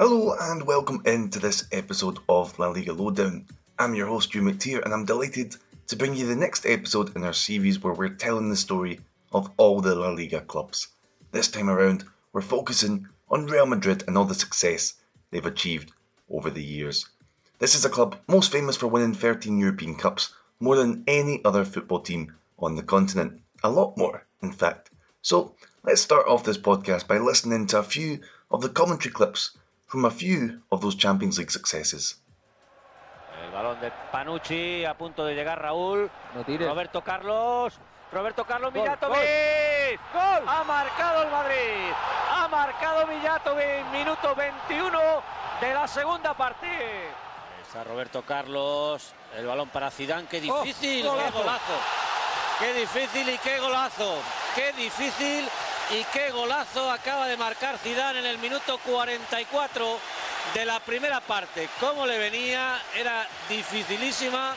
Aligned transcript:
Hello 0.00 0.32
and 0.40 0.64
welcome 0.64 1.02
into 1.06 1.40
this 1.40 1.66
episode 1.72 2.20
of 2.28 2.56
La 2.56 2.68
Liga 2.68 2.92
Lowdown. 2.92 3.44
I'm 3.80 3.96
your 3.96 4.06
host, 4.06 4.30
Euan 4.30 4.48
McTear, 4.48 4.80
and 4.84 4.94
I'm 4.94 5.04
delighted 5.04 5.56
to 5.88 5.96
bring 5.96 6.14
you 6.14 6.24
the 6.24 6.36
next 6.36 6.66
episode 6.66 7.16
in 7.16 7.24
our 7.24 7.32
series 7.32 7.82
where 7.82 7.92
we're 7.92 8.10
telling 8.10 8.48
the 8.48 8.54
story 8.54 9.00
of 9.32 9.50
all 9.56 9.80
the 9.80 9.96
La 9.96 10.10
Liga 10.10 10.40
clubs. 10.40 10.86
This 11.32 11.48
time 11.48 11.68
around, 11.68 12.04
we're 12.32 12.42
focusing 12.42 13.08
on 13.28 13.46
Real 13.46 13.66
Madrid 13.66 14.04
and 14.06 14.16
all 14.16 14.24
the 14.24 14.36
success 14.36 14.94
they've 15.32 15.44
achieved 15.44 15.90
over 16.30 16.48
the 16.48 16.62
years. 16.62 17.04
This 17.58 17.74
is 17.74 17.84
a 17.84 17.90
club 17.90 18.14
most 18.28 18.52
famous 18.52 18.76
for 18.76 18.86
winning 18.86 19.14
13 19.14 19.58
European 19.58 19.96
Cups, 19.96 20.32
more 20.60 20.76
than 20.76 21.02
any 21.08 21.44
other 21.44 21.64
football 21.64 22.02
team 22.02 22.36
on 22.60 22.76
the 22.76 22.84
continent. 22.84 23.42
A 23.64 23.68
lot 23.68 23.96
more, 23.96 24.24
in 24.42 24.52
fact. 24.52 24.90
So, 25.22 25.56
let's 25.82 26.00
start 26.00 26.28
off 26.28 26.44
this 26.44 26.56
podcast 26.56 27.08
by 27.08 27.18
listening 27.18 27.66
to 27.66 27.80
a 27.80 27.82
few 27.82 28.20
of 28.52 28.60
the 28.60 28.68
commentary 28.68 29.12
clips 29.12 29.58
from 29.88 30.04
a 30.04 30.10
few 30.10 30.62
of 30.70 30.80
those 30.80 30.96
Champions 30.96 31.38
League 31.38 31.50
successes. 31.50 32.22
El 33.44 33.50
balón 33.52 33.80
de 33.80 33.90
Panucci, 34.12 34.84
a 34.84 34.96
punto 34.96 35.24
de 35.24 35.34
llegar 35.34 35.60
Raúl. 35.60 36.10
No. 36.34 36.44
Roberto 36.68 37.02
Carlos. 37.02 37.78
Roberto 38.12 38.44
Carlos 38.44 38.72
Gol, 38.72 38.82
Villatovic. 38.82 40.00
¡Gol! 40.14 40.44
Ha 40.48 40.64
marcado 40.64 41.22
el 41.24 41.30
Madrid. 41.30 41.92
Ha 42.32 42.48
marcado 42.48 43.06
Villatovic. 43.06 43.84
Minuto 43.92 44.34
21 44.34 44.98
de 45.60 45.74
la 45.74 45.86
segunda 45.88 46.34
parte. 46.34 46.66
Está 47.66 47.84
Roberto 47.84 48.22
Carlos. 48.22 49.12
El 49.36 49.46
balón 49.46 49.68
para 49.68 49.90
Zidane. 49.90 50.26
Qué 50.26 50.38
Oh, 50.50 50.62
difícil. 50.62 51.06
golazo. 51.06 51.32
qué 51.32 51.38
golazo. 51.38 51.72
Qué 52.58 52.72
difícil 52.74 53.28
y 53.28 53.38
qué 53.38 53.58
golazo. 53.60 54.18
Qué 54.54 54.72
difícil 54.72 55.48
y 55.90 56.04
qué 56.12 56.30
golazo 56.30 56.90
acaba 56.90 57.26
de 57.26 57.36
marcar 57.36 57.78
Zidane 57.78 58.18
en 58.18 58.26
el 58.26 58.38
minuto 58.38 58.78
44 58.84 59.98
de 60.54 60.64
la 60.64 60.80
primera 60.80 61.20
parte. 61.20 61.68
Cómo 61.80 62.06
le 62.06 62.18
venía, 62.18 62.82
era 62.94 63.26
dificilísima, 63.48 64.54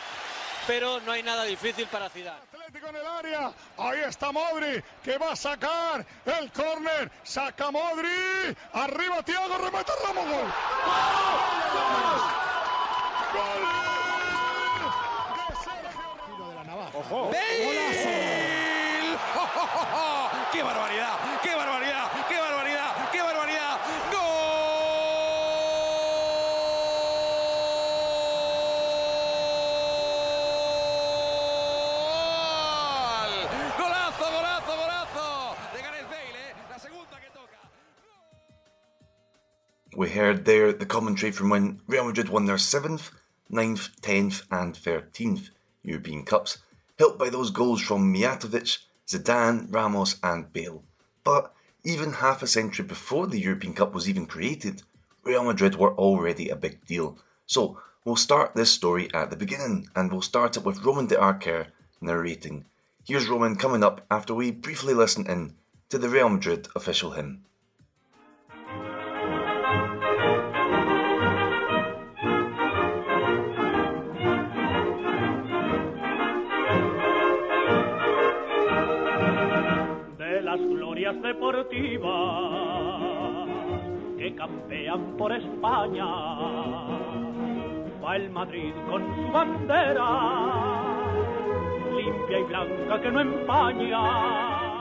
pero 0.68 1.00
no 1.02 1.12
hay 1.12 1.23
nada 1.23 1.44
difícil 1.44 1.88
para 1.88 2.10
Zidane. 2.10 2.40
Atlético 2.54 2.88
en 2.90 2.96
el 2.98 3.08
área. 3.08 3.54
Ahí 3.78 4.00
está 4.05 4.32
Modri 4.32 4.83
que 5.04 5.17
va 5.17 5.32
a 5.32 5.36
sacar 5.36 6.05
el 6.26 6.52
córner. 6.52 7.11
Saca 7.23 7.72
Modri. 7.72 8.10
Arriba 8.73 9.23
Tiago, 9.23 9.58
remata 9.58 9.94
Ramos. 10.05 10.26
Gol. 10.26 10.52
Gol. 13.34 13.61
De 15.38 15.55
Sergio 15.64 16.48
de 16.48 16.55
la 16.55 16.64
Navaja. 16.64 16.98
Ojo. 16.98 17.32
¡Qué 20.52 20.64
barbaridad! 20.64 21.42
¡Qué 21.42 21.56
barbaridad! 21.56 22.12
¡Qué 22.28 22.38
barbaridad! 22.38 23.12
¡Qué 23.12 23.22
barbaridad! 23.22 23.80
¡Gol! 24.12 24.22
¡Golazo, 33.80 34.26
golazo, 34.36 34.76
golazo! 34.76 35.56
De 35.73 35.82
Gareth 35.82 36.10
Bale, 36.10 36.36
¿eh? 36.36 36.54
La 36.70 36.80
segunda 36.80 37.17
que 37.22 37.30
toca. 37.34 37.58
We 39.95 40.10
heard 40.10 40.44
there 40.44 40.73
the 40.73 40.86
commentary 40.86 41.32
from 41.32 41.50
when 41.50 41.82
Real 41.88 42.04
Madrid 42.06 42.28
won 42.28 42.45
their 42.45 42.58
7th, 42.58 43.11
9th, 43.50 43.90
10th, 44.02 44.44
and 44.52 44.76
13th 44.76 45.50
European 45.84 46.26
Cups, 46.26 46.58
helped 47.00 47.17
by 47.20 47.30
those 47.30 47.52
goals 47.52 47.82
from 47.82 48.14
Mijatovic, 48.14 48.80
Zidane, 49.11 49.67
Ramos, 49.70 50.16
and 50.23 50.54
Bale. 50.54 50.86
But 51.26 51.54
even 51.83 52.14
half 52.14 52.42
a 52.42 52.48
century 52.48 52.86
before 52.86 53.27
the 53.27 53.42
European 53.42 53.73
Cup 53.73 53.94
was 53.94 54.08
even 54.08 54.26
created, 54.26 54.83
Real 55.26 55.44
Madrid 55.44 55.76
were 55.76 55.94
already 55.95 56.48
a 56.48 56.55
big 56.55 56.86
deal. 56.86 57.20
So 57.45 57.77
we'll 58.05 58.16
start 58.16 58.55
this 58.55 58.72
story 58.72 59.14
at 59.14 59.30
the 59.30 59.36
beginning, 59.36 59.89
and 59.98 60.10
we'll 60.10 60.22
start 60.22 60.55
it 60.55 60.64
with 60.64 60.86
Roman 60.86 61.08
de 61.08 61.17
Arquer 61.17 61.67
narrating. 61.99 62.64
Here's 63.04 63.27
Roman 63.27 63.58
coming 63.58 63.83
up 63.83 64.05
after 64.10 64.33
we 64.33 64.49
briefly 64.52 64.94
listen 64.94 65.28
in 65.28 65.58
to 65.89 65.98
the 65.98 66.08
Real 66.08 66.30
Madrid 66.30 66.70
official 66.73 67.11
hymn. 67.11 67.43
Las 81.11 81.22
glorias 81.22 81.22
deportivas 81.22 82.10
que 84.17 84.36
campean 84.36 85.17
por 85.17 85.32
España. 85.32 86.05
Va 88.04 88.16
el 88.16 88.30
Madrid 88.30 88.73
con 88.89 89.02
su 89.16 89.32
bandera, 89.32 90.10
limpia 91.95 92.39
y 92.39 92.44
blanca 92.44 93.02
que 93.02 93.11
no 93.11 93.22
empaña. 93.22 94.72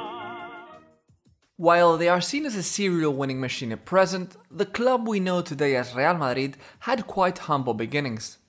While 1.56 1.98
they 1.98 2.08
are 2.08 2.22
seen 2.22 2.46
as 2.46 2.56
a 2.56 2.62
serial 2.62 3.12
winning 3.12 3.38
machine 3.38 3.70
at 3.72 3.84
present, 3.84 4.36
the 4.50 4.64
club 4.64 5.06
we 5.06 5.20
know 5.20 5.42
today 5.42 5.76
as 5.76 5.94
Real 5.94 6.14
Madrid 6.14 6.56
had 6.80 7.06
quite 7.06 7.40
humble 7.40 7.74
beginnings. 7.74 8.39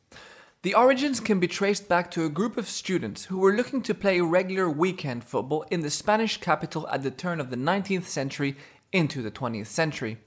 The 0.64 0.76
origins 0.76 1.20
can 1.20 1.40
be 1.40 1.48
traced 1.48 1.90
back 1.90 2.12
to 2.12 2.24
a 2.24 2.30
group 2.30 2.56
of 2.56 2.70
students 2.70 3.26
who 3.26 3.40
were 3.40 3.56
looking 3.56 3.82
to 3.82 3.96
play 3.96 4.22
regular 4.22 4.70
weekend 4.70 5.24
football 5.24 5.66
in 5.72 5.82
the 5.82 5.90
Spanish 5.90 6.38
capital 6.38 6.88
at 6.90 7.02
the 7.02 7.10
turn 7.10 7.40
of 7.40 7.50
the 7.50 7.56
19th 7.56 8.04
century 8.04 8.56
into 8.92 9.24
the 9.24 9.32
20th 9.32 9.66
century. 9.66 10.20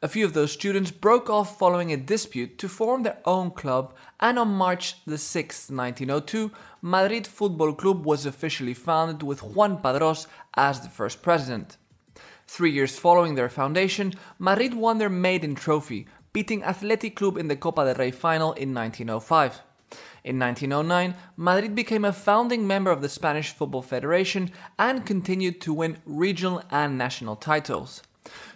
A 0.00 0.08
few 0.08 0.24
of 0.24 0.32
those 0.32 0.50
students 0.50 0.90
broke 0.90 1.28
off 1.28 1.58
following 1.58 1.92
a 1.92 1.98
dispute 1.98 2.56
to 2.56 2.70
form 2.70 3.02
their 3.02 3.18
own 3.26 3.50
club, 3.50 3.92
and 4.18 4.38
on 4.38 4.48
March 4.48 5.04
the 5.04 5.16
6th, 5.16 5.70
1902, 5.70 6.50
Madrid 6.80 7.26
Football 7.26 7.74
Club 7.74 8.06
was 8.06 8.24
officially 8.24 8.72
founded 8.72 9.22
with 9.22 9.42
Juan 9.42 9.82
Padros 9.82 10.26
as 10.54 10.80
the 10.80 10.88
first 10.88 11.20
president. 11.20 11.76
Three 12.48 12.70
years 12.70 12.98
following 12.98 13.34
their 13.34 13.50
foundation, 13.50 14.14
Madrid 14.38 14.72
won 14.72 14.96
their 14.96 15.10
maiden 15.10 15.54
trophy, 15.54 16.06
beating 16.36 16.62
Athletic 16.64 17.16
Club 17.16 17.38
in 17.38 17.48
the 17.48 17.56
Copa 17.56 17.86
del 17.86 17.94
Rey 17.94 18.10
final 18.10 18.52
in 18.52 18.74
1905. 18.74 19.62
In 20.22 20.38
1909, 20.38 21.14
Madrid 21.34 21.74
became 21.74 22.04
a 22.04 22.12
founding 22.12 22.66
member 22.66 22.90
of 22.90 23.00
the 23.00 23.08
Spanish 23.08 23.52
Football 23.52 23.80
Federation 23.80 24.50
and 24.78 25.06
continued 25.06 25.62
to 25.62 25.72
win 25.72 25.96
regional 26.04 26.62
and 26.70 26.98
national 26.98 27.36
titles. 27.36 28.02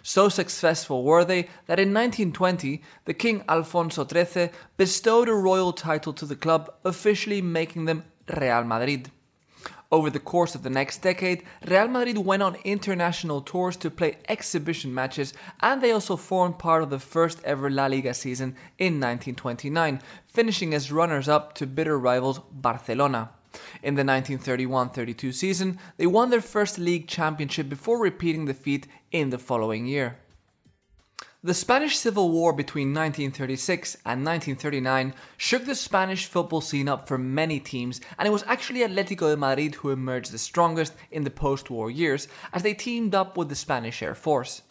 So 0.03 0.29
successful 0.29 1.03
were 1.03 1.25
they 1.25 1.49
that 1.65 1.79
in 1.79 1.91
1920, 1.91 2.83
the 3.05 3.15
King 3.15 3.43
Alfonso 3.49 4.05
XIII 4.05 4.51
bestowed 4.77 5.27
a 5.27 5.33
royal 5.33 5.73
title 5.73 6.13
to 6.13 6.27
the 6.27 6.35
club, 6.35 6.71
officially 6.85 7.41
making 7.41 7.85
them 7.85 8.03
Real 8.39 8.63
Madrid. 8.63 9.09
Over 9.91 10.09
the 10.09 10.19
course 10.19 10.55
of 10.55 10.63
the 10.63 10.69
next 10.69 11.01
decade, 11.01 11.43
Real 11.67 11.89
Madrid 11.89 12.17
went 12.17 12.41
on 12.41 12.55
international 12.63 13.41
tours 13.41 13.75
to 13.77 13.91
play 13.91 14.17
exhibition 14.29 14.93
matches, 14.93 15.33
and 15.59 15.81
they 15.81 15.91
also 15.91 16.15
formed 16.15 16.59
part 16.59 16.81
of 16.81 16.89
the 16.89 16.99
first 16.99 17.43
ever 17.43 17.69
La 17.69 17.87
Liga 17.87 18.13
season 18.13 18.55
in 18.77 19.01
1929, 19.01 19.99
finishing 20.27 20.73
as 20.73 20.91
runners 20.91 21.27
up 21.27 21.53
to 21.55 21.67
bitter 21.67 21.99
rivals 21.99 22.39
Barcelona. 22.51 23.31
In 23.83 23.95
the 23.95 24.05
1931 24.05 24.91
32 24.91 25.33
season, 25.33 25.77
they 25.97 26.07
won 26.07 26.29
their 26.29 26.41
first 26.41 26.79
league 26.79 27.07
championship 27.07 27.67
before 27.67 27.99
repeating 27.99 28.45
the 28.45 28.53
feat 28.53 28.87
in 29.11 29.29
the 29.29 29.37
following 29.37 29.87
year. 29.87 30.17
The 31.43 31.55
Spanish 31.55 31.97
Civil 31.97 32.29
War 32.29 32.53
between 32.53 32.89
1936 32.89 33.95
and 34.05 34.23
1939 34.23 35.15
shook 35.37 35.65
the 35.65 35.73
Spanish 35.73 36.27
football 36.27 36.61
scene 36.61 36.87
up 36.87 37.07
for 37.07 37.17
many 37.17 37.59
teams, 37.59 37.99
and 38.19 38.27
it 38.27 38.31
was 38.31 38.43
actually 38.45 38.81
Atletico 38.81 39.31
de 39.31 39.37
Madrid 39.37 39.73
who 39.73 39.89
emerged 39.89 40.31
the 40.31 40.37
strongest 40.37 40.93
in 41.09 41.23
the 41.23 41.31
post 41.31 41.71
war 41.71 41.89
years 41.89 42.27
as 42.53 42.61
they 42.61 42.75
teamed 42.75 43.15
up 43.15 43.37
with 43.37 43.49
the 43.49 43.55
Spanish 43.55 44.03
Air 44.03 44.13
Force. 44.13 44.61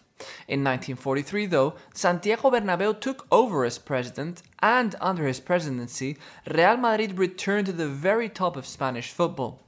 In 0.47 0.63
1943, 0.63 1.47
though, 1.47 1.75
Santiago 1.93 2.53
Bernabeu 2.53 3.01
took 3.01 3.27
over 3.33 3.65
as 3.65 3.79
president, 3.79 4.45
and 4.61 4.95
under 5.01 5.27
his 5.27 5.41
presidency, 5.41 6.19
Real 6.49 6.77
Madrid 6.77 7.19
returned 7.19 7.67
to 7.67 7.73
the 7.73 7.89
very 7.89 8.29
top 8.29 8.57
of 8.57 8.65
Spanish 8.65 9.11
football. 9.11 9.61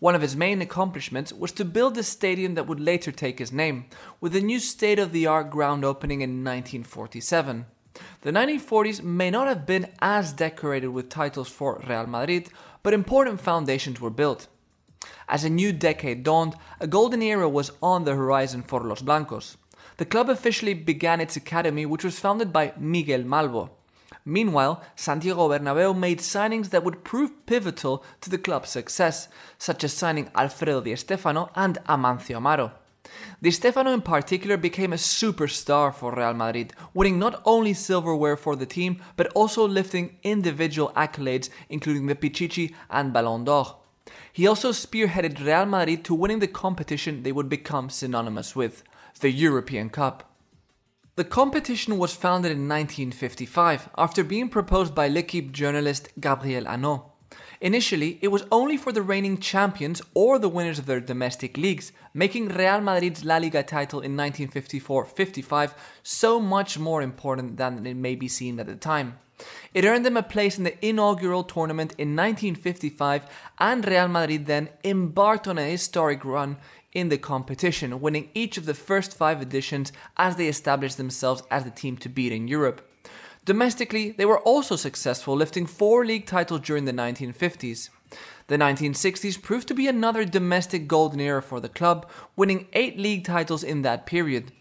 One 0.00 0.14
of 0.14 0.22
his 0.22 0.34
main 0.34 0.62
accomplishments 0.62 1.30
was 1.30 1.52
to 1.52 1.64
build 1.64 1.94
the 1.94 2.02
stadium 2.02 2.54
that 2.54 2.66
would 2.66 2.80
later 2.80 3.12
take 3.12 3.38
his 3.38 3.52
name, 3.52 3.84
with 4.18 4.34
a 4.34 4.40
new 4.40 4.58
state 4.58 4.98
of 4.98 5.12
the 5.12 5.26
art 5.26 5.50
ground 5.50 5.84
opening 5.84 6.22
in 6.22 6.42
1947. 6.42 7.66
The 8.22 8.32
1940s 8.32 9.02
may 9.02 9.30
not 9.30 9.46
have 9.46 9.66
been 9.66 9.92
as 10.00 10.32
decorated 10.32 10.88
with 10.88 11.10
titles 11.10 11.50
for 11.50 11.84
Real 11.86 12.06
Madrid, 12.06 12.48
but 12.82 12.94
important 12.94 13.42
foundations 13.42 14.00
were 14.00 14.08
built. 14.08 14.46
As 15.28 15.44
a 15.44 15.50
new 15.50 15.70
decade 15.70 16.24
dawned, 16.24 16.54
a 16.80 16.86
golden 16.86 17.20
era 17.20 17.46
was 17.46 17.72
on 17.82 18.04
the 18.04 18.14
horizon 18.14 18.62
for 18.62 18.80
Los 18.80 19.02
Blancos. 19.02 19.58
The 19.98 20.06
club 20.06 20.30
officially 20.30 20.72
began 20.72 21.20
its 21.20 21.36
academy, 21.36 21.84
which 21.84 22.04
was 22.04 22.18
founded 22.18 22.54
by 22.54 22.72
Miguel 22.78 23.20
Malbo. 23.22 23.68
Meanwhile, 24.30 24.80
Santiago 24.94 25.48
Bernabeu 25.48 25.92
made 25.92 26.20
signings 26.20 26.70
that 26.70 26.84
would 26.84 27.02
prove 27.02 27.46
pivotal 27.46 28.04
to 28.20 28.30
the 28.30 28.38
club's 28.38 28.70
success, 28.70 29.26
such 29.58 29.82
as 29.82 29.92
signing 29.92 30.30
Alfredo 30.36 30.80
Di 30.82 30.94
Stefano 30.94 31.50
and 31.56 31.78
Amancio 31.88 32.36
Amaro. 32.36 32.70
Di 33.42 33.50
Stefano 33.50 33.92
in 33.92 34.02
particular 34.02 34.56
became 34.56 34.92
a 34.92 34.96
superstar 34.96 35.92
for 35.92 36.14
Real 36.14 36.32
Madrid, 36.32 36.72
winning 36.94 37.18
not 37.18 37.42
only 37.44 37.74
silverware 37.74 38.36
for 38.36 38.54
the 38.54 38.66
team, 38.66 39.02
but 39.16 39.26
also 39.34 39.66
lifting 39.66 40.16
individual 40.22 40.92
accolades 40.94 41.50
including 41.68 42.06
the 42.06 42.14
Pichichi 42.14 42.72
and 42.88 43.12
Ballon 43.12 43.42
d'Or. 43.42 43.78
He 44.32 44.46
also 44.46 44.70
spearheaded 44.70 45.44
Real 45.44 45.66
Madrid 45.66 46.04
to 46.04 46.14
winning 46.14 46.38
the 46.38 46.46
competition 46.46 47.24
they 47.24 47.32
would 47.32 47.48
become 47.48 47.90
synonymous 47.90 48.54
with, 48.54 48.84
the 49.18 49.32
European 49.32 49.90
Cup. 49.90 50.29
The 51.20 51.24
competition 51.24 51.98
was 51.98 52.14
founded 52.14 52.50
in 52.50 52.66
1955 52.66 53.90
after 53.98 54.24
being 54.24 54.48
proposed 54.48 54.94
by 54.94 55.06
L'Equipe 55.06 55.52
journalist 55.52 56.08
Gabriel 56.18 56.64
Hanot. 56.64 57.02
Initially, 57.60 58.18
it 58.22 58.28
was 58.28 58.46
only 58.50 58.78
for 58.78 58.90
the 58.90 59.02
reigning 59.02 59.36
champions 59.36 60.00
or 60.14 60.38
the 60.38 60.48
winners 60.48 60.78
of 60.78 60.86
their 60.86 60.98
domestic 60.98 61.58
leagues, 61.58 61.92
making 62.14 62.48
Real 62.48 62.80
Madrid's 62.80 63.22
La 63.22 63.36
Liga 63.36 63.62
title 63.62 64.00
in 64.00 64.16
1954 64.16 65.04
55 65.04 65.74
so 66.02 66.40
much 66.40 66.78
more 66.78 67.02
important 67.02 67.58
than 67.58 67.86
it 67.86 67.96
may 67.96 68.14
be 68.14 68.26
seen 68.26 68.58
at 68.58 68.66
the 68.66 68.74
time. 68.74 69.18
It 69.74 69.84
earned 69.84 70.06
them 70.06 70.16
a 70.16 70.22
place 70.22 70.56
in 70.56 70.64
the 70.64 70.86
inaugural 70.86 71.44
tournament 71.44 71.92
in 71.98 72.16
1955, 72.16 73.26
and 73.58 73.86
Real 73.86 74.08
Madrid 74.08 74.46
then 74.46 74.70
embarked 74.84 75.46
on 75.46 75.58
a 75.58 75.70
historic 75.70 76.24
run 76.24 76.56
in 76.92 77.08
the 77.08 77.18
competition, 77.18 78.00
winning 78.00 78.30
each 78.34 78.56
of 78.56 78.66
the 78.66 78.74
first 78.74 79.16
five 79.16 79.40
editions 79.40 79.92
as 80.16 80.36
they 80.36 80.48
established 80.48 80.96
themselves 80.96 81.42
as 81.50 81.64
the 81.64 81.70
team 81.70 81.96
to 81.98 82.08
beat 82.08 82.32
in 82.32 82.48
Europe. 82.48 82.86
Domestically, 83.44 84.10
they 84.10 84.26
were 84.26 84.40
also 84.40 84.76
successful, 84.76 85.34
lifting 85.34 85.66
four 85.66 86.04
league 86.04 86.26
titles 86.26 86.60
during 86.60 86.84
the 86.84 86.92
1950s. 86.92 87.88
The 88.48 88.58
1960s 88.58 89.40
proved 89.40 89.68
to 89.68 89.74
be 89.74 89.86
another 89.86 90.24
domestic 90.24 90.88
golden 90.88 91.20
era 91.20 91.40
for 91.40 91.60
the 91.60 91.68
club, 91.68 92.08
winning 92.36 92.66
eight 92.72 92.98
league 92.98 93.24
titles 93.24 93.62
in 93.62 93.82
that 93.82 94.06
period. 94.06 94.52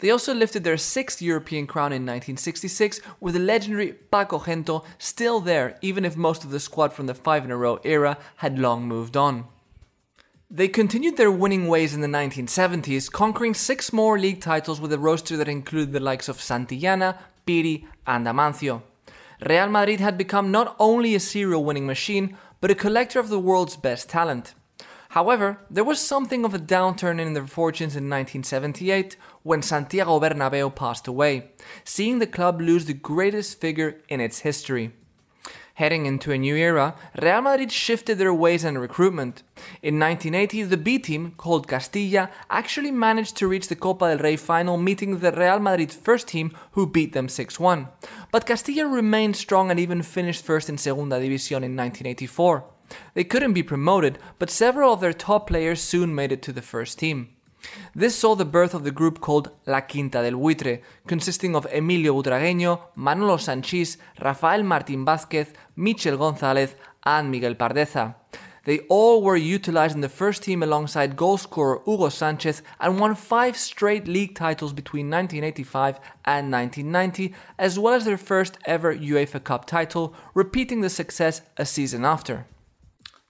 They 0.00 0.10
also 0.10 0.32
lifted 0.32 0.64
their 0.64 0.76
sixth 0.76 1.20
European 1.20 1.66
crown 1.66 1.92
in 1.92 2.02
1966, 2.02 3.00
with 3.20 3.34
the 3.34 3.40
legendary 3.40 3.92
Paco 3.92 4.38
Gento 4.38 4.84
still 4.98 5.40
there, 5.40 5.78
even 5.82 6.04
if 6.04 6.16
most 6.16 6.44
of 6.44 6.50
the 6.50 6.60
squad 6.60 6.92
from 6.92 7.06
the 7.06 7.14
five 7.14 7.44
in 7.44 7.50
a 7.50 7.56
row 7.56 7.80
era 7.84 8.18
had 8.36 8.58
long 8.58 8.86
moved 8.86 9.16
on. 9.16 9.46
They 10.50 10.68
continued 10.68 11.18
their 11.18 11.30
winning 11.30 11.66
ways 11.66 11.92
in 11.92 12.00
the 12.00 12.06
1970s, 12.06 13.12
conquering 13.12 13.52
six 13.52 13.92
more 13.92 14.18
league 14.18 14.40
titles 14.40 14.80
with 14.80 14.90
a 14.94 14.98
roster 14.98 15.36
that 15.36 15.46
included 15.46 15.92
the 15.92 16.00
likes 16.00 16.26
of 16.26 16.38
Santillana, 16.38 17.18
Pirri, 17.46 17.84
and 18.06 18.26
Amancio. 18.26 18.80
Real 19.46 19.68
Madrid 19.68 20.00
had 20.00 20.16
become 20.16 20.50
not 20.50 20.74
only 20.78 21.14
a 21.14 21.20
serial 21.20 21.64
winning 21.64 21.84
machine, 21.84 22.38
but 22.62 22.70
a 22.70 22.74
collector 22.74 23.20
of 23.20 23.28
the 23.28 23.38
world's 23.38 23.76
best 23.76 24.08
talent. 24.08 24.54
However, 25.10 25.60
there 25.68 25.84
was 25.84 26.00
something 26.00 26.46
of 26.46 26.54
a 26.54 26.58
downturn 26.58 27.20
in 27.20 27.34
their 27.34 27.46
fortunes 27.46 27.94
in 27.94 28.08
1978 28.08 29.18
when 29.42 29.60
Santiago 29.60 30.18
Bernabeu 30.18 30.74
passed 30.74 31.06
away, 31.06 31.50
seeing 31.84 32.20
the 32.20 32.26
club 32.26 32.62
lose 32.62 32.86
the 32.86 32.94
greatest 32.94 33.60
figure 33.60 34.00
in 34.08 34.22
its 34.22 34.38
history. 34.38 34.94
Heading 35.78 36.06
into 36.06 36.32
a 36.32 36.38
new 36.38 36.56
era, 36.56 36.96
Real 37.22 37.40
Madrid 37.40 37.70
shifted 37.70 38.18
their 38.18 38.34
ways 38.34 38.64
and 38.64 38.80
recruitment. 38.80 39.44
In 39.80 40.00
1980, 40.00 40.64
the 40.64 40.76
B 40.76 40.98
team, 40.98 41.34
called 41.36 41.68
Castilla, 41.68 42.30
actually 42.50 42.90
managed 42.90 43.36
to 43.36 43.46
reach 43.46 43.68
the 43.68 43.76
Copa 43.76 44.08
del 44.08 44.18
Rey 44.18 44.34
final, 44.34 44.76
meeting 44.76 45.20
the 45.20 45.30
Real 45.30 45.60
Madrid 45.60 45.92
first 45.92 46.26
team, 46.26 46.50
who 46.72 46.84
beat 46.84 47.12
them 47.12 47.28
6 47.28 47.60
1. 47.60 47.86
But 48.32 48.44
Castilla 48.44 48.88
remained 48.88 49.36
strong 49.36 49.70
and 49.70 49.78
even 49.78 50.02
finished 50.02 50.44
first 50.44 50.68
in 50.68 50.78
Segunda 50.78 51.20
División 51.20 51.62
in 51.62 51.76
1984. 51.76 52.64
They 53.14 53.22
couldn't 53.22 53.52
be 53.52 53.62
promoted, 53.62 54.18
but 54.40 54.50
several 54.50 54.92
of 54.92 55.00
their 55.00 55.12
top 55.12 55.46
players 55.46 55.80
soon 55.80 56.12
made 56.12 56.32
it 56.32 56.42
to 56.42 56.52
the 56.52 56.60
first 56.60 56.98
team. 56.98 57.28
This 57.94 58.16
saw 58.16 58.34
the 58.34 58.44
birth 58.44 58.74
of 58.74 58.84
the 58.84 58.90
group 58.90 59.20
called 59.20 59.50
La 59.66 59.80
Quinta 59.80 60.22
del 60.22 60.38
Buitre, 60.38 60.82
consisting 61.06 61.56
of 61.56 61.66
Emilio 61.72 62.14
Butragueño, 62.14 62.80
Manolo 62.96 63.36
Sanchís, 63.36 63.96
Rafael 64.20 64.62
Martín 64.62 65.04
Vázquez, 65.04 65.48
Michel 65.76 66.16
González, 66.16 66.74
and 67.04 67.30
Miguel 67.30 67.54
Pardeza. 67.54 68.14
They 68.64 68.80
all 68.90 69.22
were 69.22 69.36
utilized 69.36 69.94
in 69.94 70.02
the 70.02 70.10
first 70.10 70.42
team 70.42 70.62
alongside 70.62 71.16
goalscorer 71.16 71.82
Hugo 71.86 72.10
Sanchez 72.10 72.62
and 72.78 73.00
won 73.00 73.14
five 73.14 73.56
straight 73.56 74.06
league 74.06 74.34
titles 74.34 74.74
between 74.74 75.08
1985 75.08 75.98
and 76.26 76.52
1990, 76.52 77.34
as 77.58 77.78
well 77.78 77.94
as 77.94 78.04
their 78.04 78.18
first 78.18 78.58
ever 78.66 78.94
UEFA 78.94 79.42
Cup 79.42 79.64
title, 79.64 80.14
repeating 80.34 80.82
the 80.82 80.90
success 80.90 81.40
a 81.56 81.64
season 81.64 82.04
after. 82.04 82.46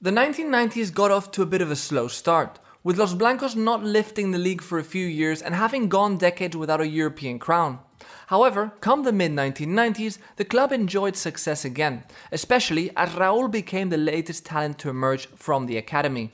The 0.00 0.10
1990s 0.10 0.92
got 0.92 1.12
off 1.12 1.30
to 1.32 1.42
a 1.42 1.46
bit 1.46 1.62
of 1.62 1.70
a 1.70 1.76
slow 1.76 2.08
start 2.08 2.58
with 2.84 2.98
Los 2.98 3.14
Blancos 3.14 3.56
not 3.56 3.82
lifting 3.82 4.30
the 4.30 4.38
league 4.38 4.62
for 4.62 4.78
a 4.78 4.84
few 4.84 5.06
years 5.06 5.42
and 5.42 5.54
having 5.54 5.88
gone 5.88 6.16
decades 6.16 6.56
without 6.56 6.80
a 6.80 6.86
European 6.86 7.38
crown. 7.38 7.80
However, 8.28 8.72
come 8.80 9.02
the 9.02 9.12
mid 9.12 9.32
1990s, 9.32 10.18
the 10.36 10.44
club 10.44 10.72
enjoyed 10.72 11.16
success 11.16 11.64
again, 11.64 12.04
especially 12.30 12.90
as 12.96 13.10
Raul 13.10 13.50
became 13.50 13.88
the 13.88 13.96
latest 13.96 14.46
talent 14.46 14.78
to 14.78 14.90
emerge 14.90 15.26
from 15.28 15.66
the 15.66 15.76
academy. 15.76 16.32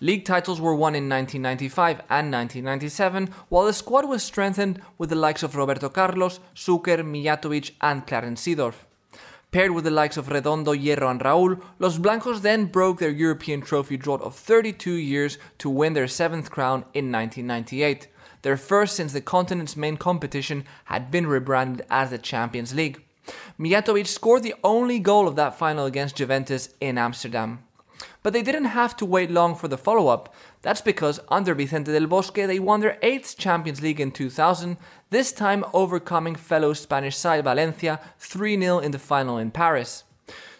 League 0.00 0.24
titles 0.24 0.60
were 0.60 0.74
won 0.74 0.94
in 0.94 1.08
1995 1.08 2.00
and 2.08 2.32
1997, 2.32 3.28
while 3.48 3.66
the 3.66 3.72
squad 3.72 4.08
was 4.08 4.22
strengthened 4.22 4.80
with 4.96 5.10
the 5.10 5.16
likes 5.16 5.42
of 5.42 5.56
Roberto 5.56 5.88
Carlos, 5.88 6.38
Suker, 6.54 7.02
Mijatovic, 7.02 7.72
and 7.80 8.06
Clarence 8.06 8.42
Seedorf. 8.42 8.87
Paired 9.50 9.70
with 9.70 9.84
the 9.84 9.90
likes 9.90 10.18
of 10.18 10.28
Redondo, 10.28 10.74
Hierro, 10.74 11.10
and 11.10 11.20
Raul, 11.20 11.62
Los 11.78 11.96
Blancos 11.96 12.42
then 12.42 12.66
broke 12.66 12.98
their 12.98 13.08
European 13.08 13.62
trophy 13.62 13.96
drought 13.96 14.20
of 14.20 14.34
32 14.34 14.92
years 14.92 15.38
to 15.56 15.70
win 15.70 15.94
their 15.94 16.06
seventh 16.06 16.50
crown 16.50 16.84
in 16.92 17.10
1998, 17.10 18.08
their 18.42 18.58
first 18.58 18.94
since 18.94 19.14
the 19.14 19.22
continent's 19.22 19.74
main 19.74 19.96
competition 19.96 20.64
had 20.84 21.10
been 21.10 21.26
rebranded 21.26 21.86
as 21.88 22.10
the 22.10 22.18
Champions 22.18 22.74
League. 22.74 23.02
Mijatovic 23.58 24.06
scored 24.06 24.42
the 24.42 24.54
only 24.62 24.98
goal 24.98 25.26
of 25.26 25.36
that 25.36 25.58
final 25.58 25.86
against 25.86 26.16
Juventus 26.16 26.68
in 26.78 26.98
Amsterdam. 26.98 27.64
But 28.22 28.32
they 28.32 28.42
didn't 28.42 28.66
have 28.66 28.96
to 28.96 29.06
wait 29.06 29.30
long 29.30 29.54
for 29.54 29.68
the 29.68 29.78
follow 29.78 30.08
up. 30.08 30.34
That's 30.62 30.80
because 30.80 31.20
under 31.28 31.54
Vicente 31.54 31.92
del 31.92 32.06
Bosque 32.06 32.34
they 32.34 32.58
won 32.58 32.80
their 32.80 32.98
8th 33.02 33.36
Champions 33.36 33.80
League 33.80 34.00
in 34.00 34.10
2000, 34.10 34.76
this 35.10 35.32
time 35.32 35.64
overcoming 35.72 36.34
fellow 36.34 36.72
Spanish 36.72 37.16
side 37.16 37.44
Valencia 37.44 38.00
3 38.18 38.60
0 38.60 38.78
in 38.80 38.90
the 38.90 38.98
final 38.98 39.38
in 39.38 39.50
Paris. 39.50 40.04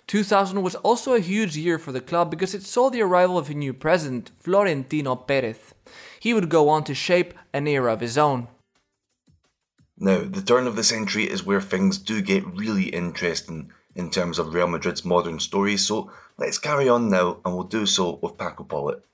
2000 0.07 0.63
was 0.63 0.75
also 0.77 1.13
a 1.13 1.21
huge 1.21 1.57
year 1.57 1.79
for 1.79 1.93
the 1.93 2.01
club 2.01 2.31
because 2.31 2.55
it 2.55 2.63
saw 2.63 2.89
the 2.89 3.03
arrival 3.03 3.37
of 3.37 3.51
a 3.51 3.55
new 3.55 3.75
president, 3.75 4.31
Florentino 4.39 5.15
Perez. 5.15 5.75
He 6.19 6.33
would 6.33 6.49
go 6.49 6.71
on 6.71 6.83
to 6.85 6.95
shape 6.95 7.35
an 7.53 7.67
era 7.67 7.93
of 7.93 8.01
his 8.01 8.17
own. 8.17 8.49
Now, 9.99 10.21
the 10.25 10.43
turn 10.43 10.67
of 10.67 10.77
the 10.77 10.85
century 10.85 11.25
is 11.25 11.45
where 11.45 11.61
things 11.61 11.99
do 11.99 12.23
get 12.23 12.47
really 12.47 12.85
interesting 12.85 13.73
in 13.99 14.11
terms 14.11 14.39
of 14.39 14.55
Real 14.55 14.69
Madrid's 14.69 15.05
modern 15.05 15.41
story, 15.41 15.77
so 15.77 16.11
let's 16.39 16.57
carry 16.57 16.89
on 16.89 17.11
now 17.11 17.41
and 17.45 17.55
we'll 17.55 17.65
do 17.65 17.85
so 17.85 18.19
with 18.23 18.39
Paco 18.39 18.63
Polit. 18.63 19.05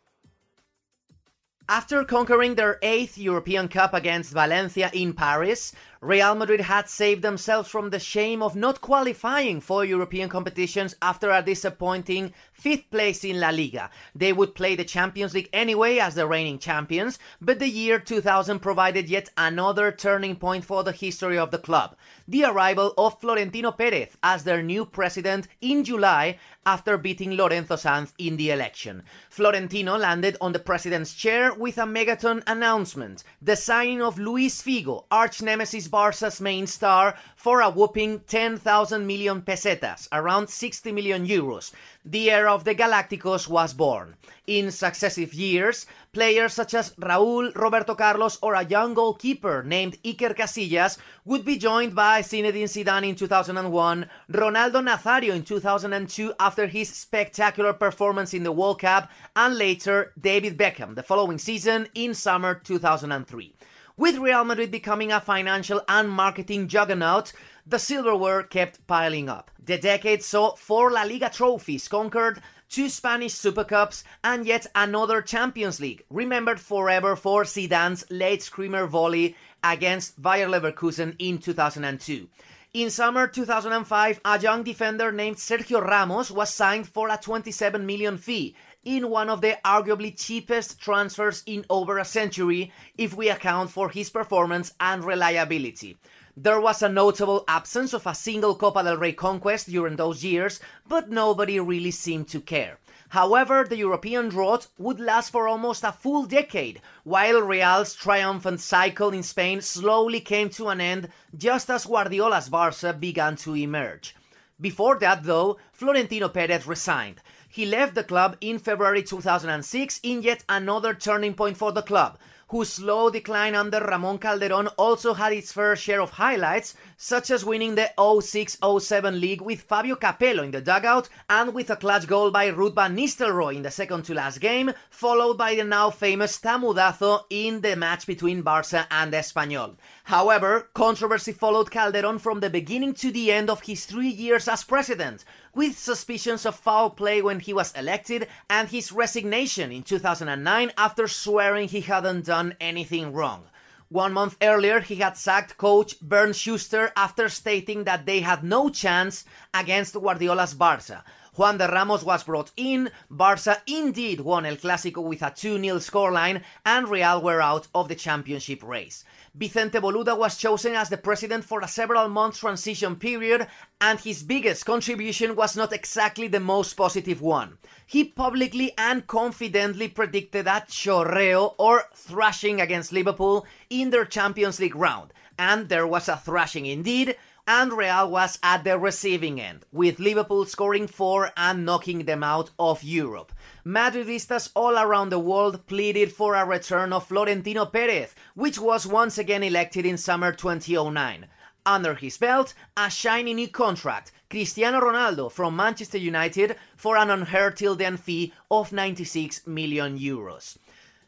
After 1.67 2.05
conquering 2.05 2.57
their 2.57 2.79
eighth 2.83 3.17
European 3.17 3.69
Cup 3.69 3.95
against 3.95 4.35
Valencia 4.35 4.91
in 4.93 5.15
Paris, 5.15 5.73
Real 6.03 6.35
Madrid 6.35 6.61
had 6.61 6.91
saved 6.91 7.23
themselves 7.23 7.71
from 7.71 7.89
the 7.89 7.99
shame 7.99 8.43
of 8.43 8.55
not 8.55 8.83
qualifying 8.83 9.63
for 9.63 9.83
European 9.83 10.29
competitions 10.29 10.95
after 11.01 11.31
a 11.31 11.41
disappointing 11.41 12.35
fifth 12.55 12.91
place 12.91 13.25
in 13.25 13.39
La 13.39 13.51
Liga. 13.51 13.91
They 14.15 14.33
would 14.33 14.55
play 14.55 14.75
the 14.75 14.85
Champions 14.85 15.35
League 15.35 15.51
anyway 15.53 15.99
as 15.99 16.15
the 16.15 16.27
reigning 16.27 16.59
champions, 16.59 17.19
but 17.41 17.59
the 17.59 17.69
year 17.69 17.99
2000 17.99 18.61
provided 18.61 19.11
yet 19.11 19.29
another 19.37 19.93
turning 19.93 20.37
point 20.37 20.65
for 20.65 20.83
the 20.83 20.93
history 20.93 21.37
of 21.37 21.51
the 21.51 21.59
club. 21.59 21.97
The 22.27 22.45
arrival 22.45 22.95
of 22.97 23.21
Florentino 23.21 23.73
Perez 23.73 24.17
as 24.23 24.45
their 24.45 24.63
new 24.63 24.87
president 24.87 25.49
in 25.61 25.85
July 25.85 26.39
after 26.65 26.97
beating 26.97 27.33
Lorenzo 27.33 27.77
Sanz 27.77 28.15
in 28.17 28.39
the 28.39 28.51
election. 28.51 29.03
Florentino 29.29 29.99
landed 29.99 30.37
on 30.41 30.53
the 30.53 30.59
president's 30.59 31.13
chair 31.13 31.53
with 31.53 31.77
a 31.77 31.83
megaton 31.83 32.43
announcement 32.47 33.25
the 33.43 33.57
signing 33.57 34.01
of 34.01 34.19
Luis 34.19 34.63
Figo, 34.63 35.05
arch 35.11 35.43
nemesis 35.43 35.89
Barca's 35.89 36.41
main 36.41 36.67
star, 36.67 37.15
for 37.37 37.61
a 37.61 37.69
whopping 37.69 38.21
10,000 38.21 39.07
million 39.07 39.43
pesetas, 39.43 40.09
around 40.13 40.49
60 40.49 40.93
million 40.93 41.27
euros. 41.27 41.73
The 42.05 42.31
of 42.49 42.65
the 42.65 42.75
Galacticos 42.75 43.49
was 43.49 43.75
born. 43.75 44.17
In 44.47 44.71
successive 44.71 45.33
years, 45.33 45.87
players 46.13 46.53
such 46.53 46.75
as 46.75 46.95
Raúl, 46.97 47.55
Roberto 47.55 47.95
Carlos, 47.95 48.39
or 48.43 48.55
a 48.55 48.65
young 48.65 48.95
goalkeeper 48.95 49.63
named 49.63 49.97
Iker 50.03 50.37
Casillas 50.37 50.99
would 51.25 51.45
be 51.45 51.57
joined 51.57 51.95
by 51.95 52.21
Zinedine 52.23 52.65
Zidane 52.65 53.09
in 53.09 53.15
2001, 53.15 54.07
Ronaldo 54.31 54.83
Nazario 54.83 55.35
in 55.35 55.43
2002 55.43 56.35
after 56.39 56.67
his 56.67 56.89
spectacular 56.89 57.73
performance 57.73 58.35
in 58.35 58.43
the 58.43 58.53
World 58.53 58.81
Cup, 58.81 59.11
and 59.35 59.57
later 59.57 60.13
David 60.21 60.59
Beckham 60.59 60.95
the 60.95 61.03
following 61.03 61.39
season 61.39 61.89
in 61.95 62.15
summer 62.15 62.55
2003. 62.55 63.55
With 63.97 64.19
Real 64.19 64.43
Madrid 64.43 64.73
becoming 64.73 65.13
a 65.13 65.21
financial 65.21 65.81
and 65.89 66.11
marketing 66.11 66.67
juggernaut, 66.67 67.33
the 67.67 67.79
silverware 67.79 68.43
kept 68.43 68.87
piling 68.87 69.29
up. 69.29 69.51
The 69.65 69.79
decade 69.79 70.23
saw 70.23 70.55
four 70.55 70.91
La 70.91 71.03
Liga 71.05 71.31
trophies 71.31 71.89
conquered, 71.89 72.43
two 72.69 72.89
Spanish 72.89 73.33
Super 73.33 73.65
Cups, 73.65 74.05
and 74.23 74.47
yet 74.47 74.67
another 74.75 75.23
Champions 75.23 75.81
League, 75.81 76.05
remembered 76.11 76.61
forever 76.61 77.17
for 77.17 77.45
Zidane's 77.45 78.05
late 78.11 78.43
screamer 78.43 78.87
volley 78.87 79.35
against 79.63 80.21
Bayer 80.21 80.49
Leverkusen 80.49 81.17
in 81.19 81.39
2002. 81.39 82.29
In 82.75 82.91
summer 82.91 83.29
2005, 83.29 84.21
a 84.25 84.41
young 84.41 84.65
defender 84.65 85.13
named 85.13 85.37
Sergio 85.37 85.81
Ramos 85.81 86.31
was 86.31 86.53
signed 86.53 86.89
for 86.89 87.09
a 87.09 87.17
27 87.17 87.87
million 87.87 88.19
fee 88.19 88.57
in 88.85 89.09
one 89.09 89.31
of 89.31 89.41
the 89.41 89.57
arguably 89.65 90.13
cheapest 90.15 90.81
transfers 90.81 91.43
in 91.47 91.65
over 91.71 91.99
a 91.99 92.05
century 92.05 92.73
if 92.99 93.15
we 93.15 93.29
account 93.31 93.71
for 93.71 93.89
his 93.89 94.11
performance 94.11 94.75
and 94.81 95.05
reliability. 95.05 95.97
There 96.37 96.61
was 96.61 96.83
a 96.83 96.89
notable 96.89 97.45
absence 97.47 97.93
of 97.93 98.09
a 98.09 98.15
single 98.15 98.57
Copa 98.57 98.83
del 98.83 98.97
Rey 98.97 99.13
conquest 99.13 99.71
during 99.71 99.95
those 99.95 100.25
years, 100.25 100.59
but 100.85 101.09
nobody 101.09 101.61
really 101.61 101.93
seemed 101.93 102.27
to 102.31 102.41
care. 102.41 102.81
However, 103.11 103.63
the 103.63 103.77
European 103.77 104.31
drought 104.31 104.67
would 104.77 104.99
last 104.99 105.31
for 105.31 105.47
almost 105.47 105.85
a 105.85 105.93
full 105.93 106.25
decade, 106.25 106.81
while 107.05 107.41
Real's 107.41 107.95
triumphant 107.95 108.61
cycle 108.61 109.11
in 109.11 109.23
Spain 109.23 109.61
slowly 109.61 110.19
came 110.19 110.51
to 110.51 110.71
an 110.71 110.81
end 110.81 111.09
just 111.37 111.71
as 111.71 111.87
Guardiola's 111.87 112.49
Barca 112.49 112.93
began 112.93 113.37
to 113.37 113.55
emerge. 113.55 114.17
Before 114.61 114.99
that, 114.99 115.23
though, 115.23 115.59
Florentino 115.71 116.29
Perez 116.29 116.67
resigned. 116.67 117.21
He 117.49 117.65
left 117.65 117.95
the 117.95 118.03
club 118.03 118.37
in 118.41 118.59
February 118.59 119.05
2006 119.05 120.01
in 120.03 120.23
yet 120.23 120.43
another 120.49 120.95
turning 120.95 121.35
point 121.35 121.57
for 121.57 121.71
the 121.71 121.83
club, 121.83 122.19
whose 122.55 122.75
slow 122.75 123.11
decline 123.11 123.53
under 123.57 123.81
Ramon 123.81 124.17
Calderon 124.17 124.69
also 124.77 125.13
had 125.13 125.33
its 125.33 125.51
fair 125.51 125.75
share 125.75 126.01
of 126.01 126.11
highlights, 126.11 126.77
such 126.97 127.33
as 127.33 127.45
winning 127.45 127.75
the 127.75 127.91
06-07 127.99 129.19
league 129.21 129.41
with 129.41 129.63
Fabio 129.63 129.97
Capello 129.97 130.45
in 130.45 130.53
the 130.53 130.61
dugout 130.61 131.09
and 131.29 131.53
with 131.53 131.69
a 131.71 131.75
clutch 131.75 132.07
goal 132.07 132.31
by 132.31 132.53
Ruud 132.53 132.77
van 132.77 132.97
Nistelrooy 132.97 133.57
in 133.57 133.63
the 133.63 133.73
second 133.73 134.05
to 134.05 134.15
last 134.15 134.39
game, 134.39 134.71
followed 134.89 135.37
by 135.37 135.57
the 135.57 135.65
now 135.65 135.91
famous 135.91 136.39
Tamudazo 136.39 137.25
in 137.29 137.61
the 137.61 137.75
match 137.75 138.07
between 138.07 138.43
Barca 138.43 138.87
and 138.89 139.13
Espanyol. 139.13 139.75
However, 140.05 140.71
controversy 140.75 141.33
followed 141.33 141.73
Calderon 141.73 142.21
from 142.21 142.39
the 142.39 142.51
beginning 142.51 142.95
to 142.95 143.11
the 143.11 143.33
end 143.33 143.51
of 143.51 143.63
his 143.63 143.85
three 143.85 144.07
years 144.07 144.47
as 144.47 144.63
president, 144.63 145.25
with 145.55 145.79
suspicions 145.79 146.45
of 146.45 146.55
foul 146.55 146.91
play 146.91 147.23
when 147.23 147.41
he 147.41 147.53
was 147.53 147.73
elected 147.73 148.29
and 148.51 148.69
his 148.69 148.93
resignation 148.93 149.71
in 149.73 149.83
2009 149.83 150.73
after 150.77 151.07
swearing 151.09 151.69
he 151.69 151.81
hadn't 151.81 152.27
done 152.27 152.55
anything 152.61 153.13
wrong. 153.13 153.45
One 153.89 154.13
month 154.13 154.37
earlier, 154.43 154.81
he 154.81 154.97
had 154.97 155.17
sacked 155.17 155.57
coach 155.57 156.01
Bernd 156.01 156.35
Schuster 156.35 156.91
after 156.97 157.29
stating 157.29 157.85
that 157.85 158.07
they 158.07 158.21
had 158.21 158.43
no 158.43 158.69
chance 158.69 159.25
against 159.53 159.95
Guardiola's 159.95 160.55
Barca. 160.55 161.05
Juande 161.37 161.69
Ramos 161.69 162.05
was 162.05 162.23
brought 162.23 162.53
in, 162.57 162.91
Barca 163.11 163.61
indeed 163.67 164.21
won 164.21 164.47
El 164.47 164.55
Clásico 164.55 165.03
with 165.03 165.21
a 165.21 165.33
2 165.35 165.61
0 165.61 165.79
scoreline, 165.79 166.43
and 166.65 166.89
Real 166.89 167.21
were 167.21 167.43
out 167.43 167.67
of 167.75 167.89
the 167.89 167.97
championship 167.97 168.63
race. 168.63 169.05
Vicente 169.35 169.81
Boluda 169.81 170.17
was 170.17 170.37
chosen 170.37 170.77
as 170.77 170.91
the 170.91 170.97
president 170.97 171.45
for 171.45 171.61
a 171.61 171.67
several 171.67 172.09
month 172.09 172.39
transition 172.39 172.95
period, 172.95 173.49
and 173.81 173.99
his 173.99 174.23
biggest 174.23 174.65
contribution 174.65 175.35
was 175.35 175.57
not 175.57 175.73
exactly 175.73 176.29
the 176.29 176.39
most 176.39 176.75
positive 176.75 177.21
one. 177.21 177.59
He 177.85 178.05
publicly 178.05 178.73
and 178.79 179.05
confidently 179.09 179.89
predicted 179.89 180.47
a 180.47 180.63
chorreo 180.69 181.57
or 181.59 181.83
thrashing 181.97 182.61
against 182.61 182.93
Liverpool 182.93 183.45
in 183.69 183.91
their 183.91 184.05
Champions 184.05 184.61
League 184.61 184.77
round, 184.77 185.13
and 185.37 185.69
there 185.69 185.87
was 185.87 186.09
a 186.09 186.17
thrashing 186.17 186.67
indeed 186.67 187.17
and 187.47 187.73
Real 187.73 188.11
was 188.11 188.39
at 188.43 188.65
the 188.65 188.79
receiving 188.79 189.41
end, 189.41 189.67
with 189.71 189.99
Liverpool 189.99 190.47
scoring 190.47 190.87
four 190.87 191.31
and 191.37 191.65
knocking 191.65 192.05
them 192.05 192.23
out 192.23 192.51
of 192.59 192.83
Europe. 192.83 193.33
Madridistas 193.65 194.51
all 194.55 194.79
around 194.79 195.11
the 195.11 195.19
world 195.19 195.67
pleaded 195.67 196.13
for 196.13 196.35
a 196.35 196.45
return 196.45 196.93
of 196.93 197.07
Florentino 197.07 197.67
Perez, 197.67 198.15
which 198.35 198.59
was 198.59 198.87
once 198.87 199.19
again 199.19 199.43
elected 199.43 199.85
in 199.85 199.97
summer 199.97 200.33
2009. 200.33 201.27
Under 201.67 201.95
his 201.95 202.19
belt, 202.19 202.55
a 202.77 202.91
shiny 202.91 203.33
new 203.33 203.49
contract, 203.49 204.13
Cristiano 204.29 204.81
Ronaldo 204.81 205.31
from 205.31 205.57
Manchester 205.57 205.99
United 205.99 206.57
for 206.77 206.97
an 206.97 207.11
unheard 207.11 207.57
till 207.57 207.75
then 207.75 207.97
fee 207.97 208.33
of 208.51 208.73
96 208.73 209.47
million 209.47 209.99
euros. 209.99 210.59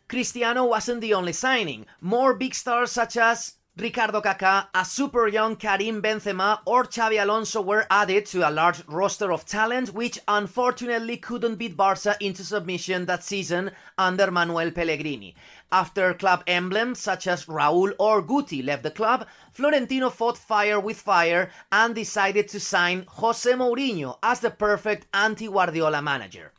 Cristiano 0.09 0.65
wasn't 0.65 1.01
the 1.01 1.13
only 1.13 1.33
signing. 1.33 1.85
More 2.01 2.33
big 2.33 2.55
stars 2.55 2.93
such 2.93 3.17
as 3.17 3.55
Ricardo 3.79 4.23
Kaká, 4.23 4.69
a 4.75 4.87
super 4.87 5.29
young 5.29 5.55
Karim 5.55 6.01
Benzema, 6.01 6.61
or 6.65 6.85
Xabi 6.85 7.23
Alonso 7.23 7.61
were 7.61 7.87
added 7.91 8.25
to 8.25 8.49
a 8.49 8.51
large 8.51 8.83
roster 8.89 9.31
of 9.31 9.45
talent, 9.45 9.93
which 9.93 10.19
unfortunately 10.27 11.19
couldn't 11.19 11.57
beat 11.57 11.77
Barca 11.77 12.17
into 12.19 12.43
submission 12.43 13.05
that 13.05 13.23
season 13.23 13.71
under 13.99 14.31
Manuel 14.31 14.71
Pellegrini. 14.71 15.35
After 15.71 16.15
club 16.15 16.43
emblems 16.47 17.01
such 17.01 17.27
as 17.27 17.45
Raúl 17.45 17.93
or 17.99 18.23
Guti 18.23 18.65
left 18.65 18.83
the 18.83 18.91
club, 18.91 19.27
Florentino 19.53 20.09
fought 20.09 20.39
fire 20.39 20.81
with 20.81 20.99
fire 20.99 21.51
and 21.71 21.95
decided 21.95 22.49
to 22.49 22.59
sign 22.59 23.05
Jose 23.07 23.53
Mourinho 23.53 24.17
as 24.23 24.41
the 24.41 24.51
perfect 24.51 25.07
anti-Guardiola 25.13 26.01
manager. 26.01 26.51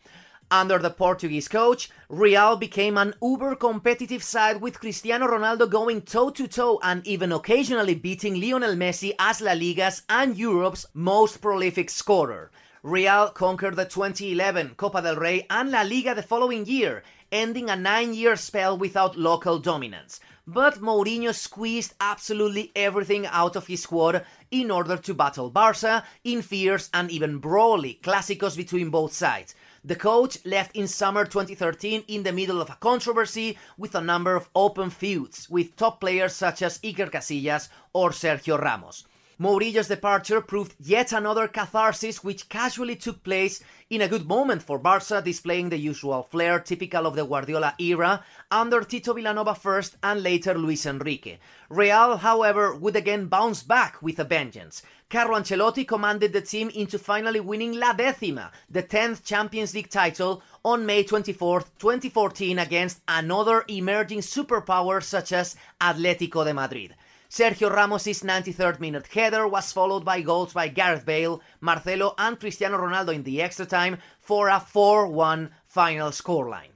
Under 0.49 0.77
the 0.79 0.89
Portuguese 0.89 1.49
coach, 1.49 1.89
Real 2.07 2.55
became 2.55 2.97
an 2.97 3.15
uber 3.21 3.53
competitive 3.53 4.23
side 4.23 4.61
with 4.61 4.79
Cristiano 4.79 5.27
Ronaldo 5.27 5.69
going 5.69 6.03
toe 6.03 6.29
to 6.29 6.47
toe 6.47 6.79
and 6.81 7.05
even 7.05 7.33
occasionally 7.33 7.95
beating 7.95 8.39
Lionel 8.39 8.75
Messi 8.75 9.11
as 9.19 9.41
La 9.41 9.51
Liga's 9.51 10.03
and 10.07 10.37
Europe's 10.37 10.85
most 10.93 11.41
prolific 11.41 11.89
scorer. 11.89 12.49
Real 12.81 13.27
conquered 13.27 13.75
the 13.75 13.83
2011 13.83 14.75
Copa 14.77 15.01
del 15.01 15.17
Rey 15.17 15.45
and 15.49 15.69
La 15.69 15.81
Liga 15.81 16.15
the 16.15 16.23
following 16.23 16.65
year, 16.65 17.03
ending 17.29 17.69
a 17.69 17.75
nine 17.75 18.13
year 18.13 18.37
spell 18.37 18.77
without 18.77 19.17
local 19.17 19.59
dominance. 19.59 20.21
But 20.47 20.79
Mourinho 20.79 21.35
squeezed 21.35 21.93
absolutely 21.99 22.71
everything 22.73 23.25
out 23.25 23.57
of 23.57 23.67
his 23.67 23.83
squad 23.83 24.25
in 24.49 24.71
order 24.71 24.95
to 24.95 25.13
battle 25.13 25.49
Barca 25.49 26.05
in 26.23 26.41
fierce 26.41 26.89
and 26.93 27.11
even 27.11 27.39
brawly 27.39 27.99
clásicos 28.01 28.55
between 28.55 28.89
both 28.89 29.11
sides. 29.11 29.53
The 29.88 29.96
coach 29.96 30.39
left 30.44 30.75
in 30.75 30.86
summer 30.89 31.24
2013 31.24 32.03
in 32.10 32.24
the 32.24 32.34
middle 32.34 32.60
of 32.60 32.70
a 32.70 32.75
controversy 32.75 33.58
with 33.77 33.96
a 33.96 34.01
number 34.01 34.36
of 34.36 34.50
open 34.53 34.89
feuds 34.89 35.50
with 35.50 35.77
top 35.77 36.01
players 36.01 36.34
such 36.34 36.62
as 36.62 36.79
Iker 36.79 37.10
Casillas 37.10 37.70
or 37.94 38.10
Sergio 38.10 38.62
Ramos. 38.62 39.06
Mourinho's 39.39 39.88
departure 39.88 40.41
proved 40.41 40.74
yet 40.79 41.12
another 41.12 41.48
catharsis 41.48 42.24
which 42.24 42.50
casually 42.50 42.96
took 42.96 43.24
place 43.24 43.63
in 43.88 44.01
a 44.01 44.08
good 44.08 44.27
moment 44.27 44.63
for 44.63 44.79
Barca, 44.79 45.22
displaying 45.22 45.70
the 45.70 45.77
usual 45.77 46.24
flair 46.24 46.60
typical 46.60 47.06
of 47.06 47.15
the 47.15 47.24
Guardiola 47.24 47.75
era 47.79 48.25
under 48.50 48.82
Tito 48.82 49.13
Vilanova 49.13 49.56
first 49.56 49.96
and 50.01 50.24
later 50.24 50.56
Luis 50.56 50.88
Enrique. 50.88 51.38
Real, 51.70 52.17
however, 52.17 52.74
would 52.74 52.96
again 52.96 53.27
bounce 53.27 53.62
back 53.62 54.01
with 54.01 54.17
a 54.17 54.24
vengeance. 54.24 54.82
Carlo 55.08 55.39
Ancelotti 55.39 55.88
commanded 55.88 56.34
the 56.34 56.41
team 56.41 56.70
into 56.70 56.98
finally 56.98 57.39
winning 57.39 57.74
La 57.74 57.94
Décima, 57.94 58.50
the 58.72 58.82
10th 58.82 59.24
Champions 59.24 59.75
League 59.75 59.91
title, 59.91 60.41
on 60.65 60.84
May 60.84 61.03
24, 61.03 61.62
2014 61.77 62.58
against 62.58 63.01
another 63.08 63.63
emerging 63.67 64.22
superpower 64.22 65.03
such 65.03 65.32
as 65.32 65.56
Atletico 65.79 66.44
de 66.44 66.56
Madrid. 66.56 66.96
Sergio 67.29 67.69
Ramos' 67.69 68.24
93rd 68.24 68.79
minute 68.79 69.07
header 69.07 69.46
was 69.46 69.74
followed 69.74 70.05
by 70.05 70.22
goals 70.22 70.53
by 70.53 70.69
Gareth 70.69 71.05
Bale, 71.05 71.41
Marcelo, 71.60 72.15
and 72.17 72.39
Cristiano 72.39 72.77
Ronaldo 72.77 73.13
in 73.13 73.24
the 73.24 73.41
extra 73.41 73.65
time 73.65 73.98
for 74.17 74.48
a 74.48 74.62
4 74.62 75.07
1 75.10 75.50
final 75.65 76.12
scoreline. 76.12 76.72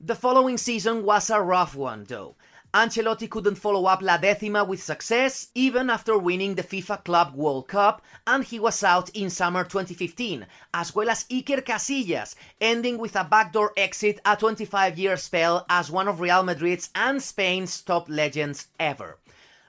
The 0.00 0.14
following 0.14 0.56
season 0.56 1.04
was 1.04 1.30
a 1.30 1.42
rough 1.42 1.74
one, 1.74 2.04
though. 2.04 2.36
Ancelotti 2.72 3.28
couldn't 3.28 3.56
follow 3.56 3.86
up 3.86 4.00
La 4.00 4.18
Décima 4.18 4.64
with 4.64 4.80
success 4.80 5.48
even 5.56 5.90
after 5.90 6.16
winning 6.16 6.54
the 6.54 6.62
FIFA 6.62 7.02
Club 7.02 7.34
World 7.34 7.66
Cup, 7.66 8.00
and 8.24 8.44
he 8.44 8.60
was 8.60 8.84
out 8.84 9.10
in 9.10 9.30
summer 9.30 9.64
2015, 9.64 10.46
as 10.74 10.94
well 10.94 11.10
as 11.10 11.24
Iker 11.24 11.60
Casillas, 11.64 12.36
ending 12.60 12.98
with 12.98 13.16
a 13.16 13.24
backdoor 13.24 13.72
exit 13.76 14.20
a 14.24 14.36
25 14.36 14.96
year 14.96 15.16
spell 15.16 15.66
as 15.68 15.90
one 15.90 16.06
of 16.06 16.20
Real 16.20 16.44
Madrid's 16.44 16.88
and 16.94 17.20
Spain's 17.20 17.80
top 17.80 18.08
legends 18.08 18.68
ever. 18.78 19.18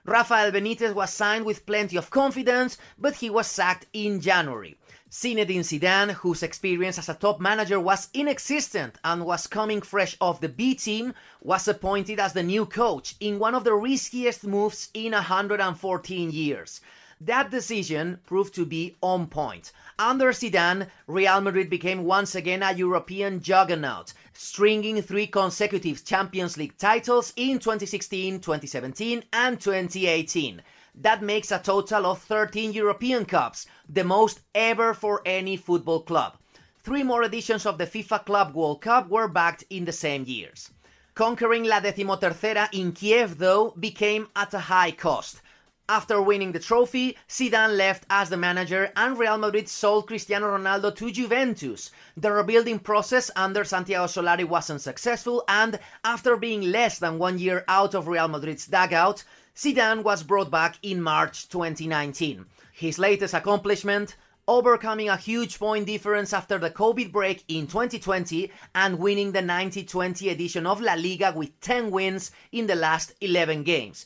Rafael 0.10 0.52
Benitez 0.52 0.96
was 0.96 1.14
signed 1.14 1.46
with 1.46 1.68
plenty 1.68 1.96
of 1.96 2.10
confidence, 2.10 2.80
but 2.98 3.18
he 3.18 3.30
was 3.30 3.46
sacked 3.46 3.86
in 3.94 4.20
January. 4.20 4.76
Zinedine 5.12 5.60
Zidane, 5.60 6.14
whose 6.14 6.42
experience 6.42 6.98
as 6.98 7.10
a 7.10 7.14
top 7.14 7.40
manager 7.40 7.80
was 7.80 8.10
inexistent 8.12 8.98
and 9.04 9.24
was 9.24 9.46
coming 9.46 9.82
fresh 9.82 10.18
off 10.20 10.42
the 10.42 10.50
B 10.50 10.74
team, 10.74 11.14
was 11.42 11.68
appointed 11.68 12.20
as 12.20 12.34
the 12.34 12.42
new 12.42 12.66
coach 12.66 13.18
in 13.20 13.38
one 13.38 13.54
of 13.54 13.64
the 13.64 13.74
riskiest 13.76 14.44
moves 14.44 14.90
in 14.96 15.12
114 15.12 16.32
years. 16.32 16.82
That 17.22 17.52
decision 17.52 18.22
proved 18.26 18.56
to 18.56 18.66
be 18.66 18.96
on 19.02 19.28
point. 19.28 19.74
Under 19.98 20.32
Zidane, 20.32 20.88
Real 21.06 21.42
Madrid 21.42 21.70
became 21.70 22.06
once 22.06 22.34
again 22.34 22.64
a 22.64 22.72
European 22.72 23.42
juggernaut, 23.42 24.14
stringing 24.32 25.02
three 25.02 25.28
consecutive 25.28 26.06
Champions 26.06 26.56
League 26.56 26.78
titles 26.78 27.34
in 27.36 27.60
2016, 27.60 28.40
2017, 28.40 29.26
and 29.34 29.60
2018. 29.60 30.62
That 30.96 31.22
makes 31.22 31.52
a 31.52 31.60
total 31.60 32.06
of 32.06 32.22
13 32.22 32.72
European 32.72 33.26
Cups, 33.26 33.68
the 33.90 34.06
most 34.06 34.40
ever 34.56 34.94
for 34.94 35.22
any 35.26 35.58
football 35.58 36.04
club. 36.04 36.38
Three 36.82 37.04
more 37.04 37.24
editions 37.24 37.66
of 37.66 37.78
the 37.78 37.86
FIFA 37.86 38.26
Club 38.26 38.56
World 38.56 38.82
Cup 38.82 39.10
were 39.10 39.28
backed 39.28 39.66
in 39.70 39.84
the 39.84 39.92
same 39.92 40.24
years. 40.24 40.72
Conquering 41.16 41.66
La 41.66 41.82
Decimotercera 41.82 42.70
in 42.72 42.94
Kiev, 42.94 43.40
though, 43.40 43.72
became 43.78 44.30
at 44.38 44.54
a 44.54 44.60
high 44.60 44.92
cost. 44.92 45.42
After 45.90 46.22
winning 46.22 46.52
the 46.52 46.60
trophy, 46.60 47.18
Zidane 47.28 47.76
left 47.76 48.06
as 48.12 48.30
the 48.30 48.38
manager 48.38 48.92
and 48.96 49.18
Real 49.18 49.40
Madrid 49.40 49.68
sold 49.68 50.06
Cristiano 50.06 50.56
Ronaldo 50.56 50.96
to 50.96 51.10
Juventus. 51.10 51.90
The 52.16 52.32
rebuilding 52.32 52.78
process 52.78 53.32
under 53.36 53.64
Santiago 53.64 54.06
Solari 54.06 54.48
wasn't 54.48 54.82
successful 54.82 55.44
and 55.48 55.80
after 56.06 56.38
being 56.38 56.62
less 56.62 57.00
than 57.00 57.18
one 57.18 57.40
year 57.40 57.66
out 57.68 57.96
of 57.96 58.08
Real 58.08 58.28
Madrid's 58.28 58.68
dugout, 58.68 59.24
Zidane 59.56 60.04
was 60.04 60.22
brought 60.22 60.52
back 60.52 60.78
in 60.84 61.02
March 61.02 61.50
2019. 61.50 62.46
His 62.72 63.00
latest 63.00 63.34
accomplishment, 63.34 64.16
overcoming 64.48 65.10
a 65.10 65.18
huge 65.18 65.58
point 65.58 65.88
difference 65.88 66.34
after 66.34 66.60
the 66.60 66.70
COVID 66.70 67.12
break 67.12 67.44
in 67.48 67.66
2020 67.66 68.52
and 68.76 69.00
winning 69.00 69.32
the 69.32 69.42
90-20 69.42 70.32
edition 70.32 70.68
of 70.68 70.82
La 70.82 70.94
Liga 70.94 71.34
with 71.36 71.60
10 71.62 71.90
wins 71.90 72.30
in 72.52 72.68
the 72.68 72.76
last 72.76 73.14
11 73.22 73.64
games. 73.64 74.06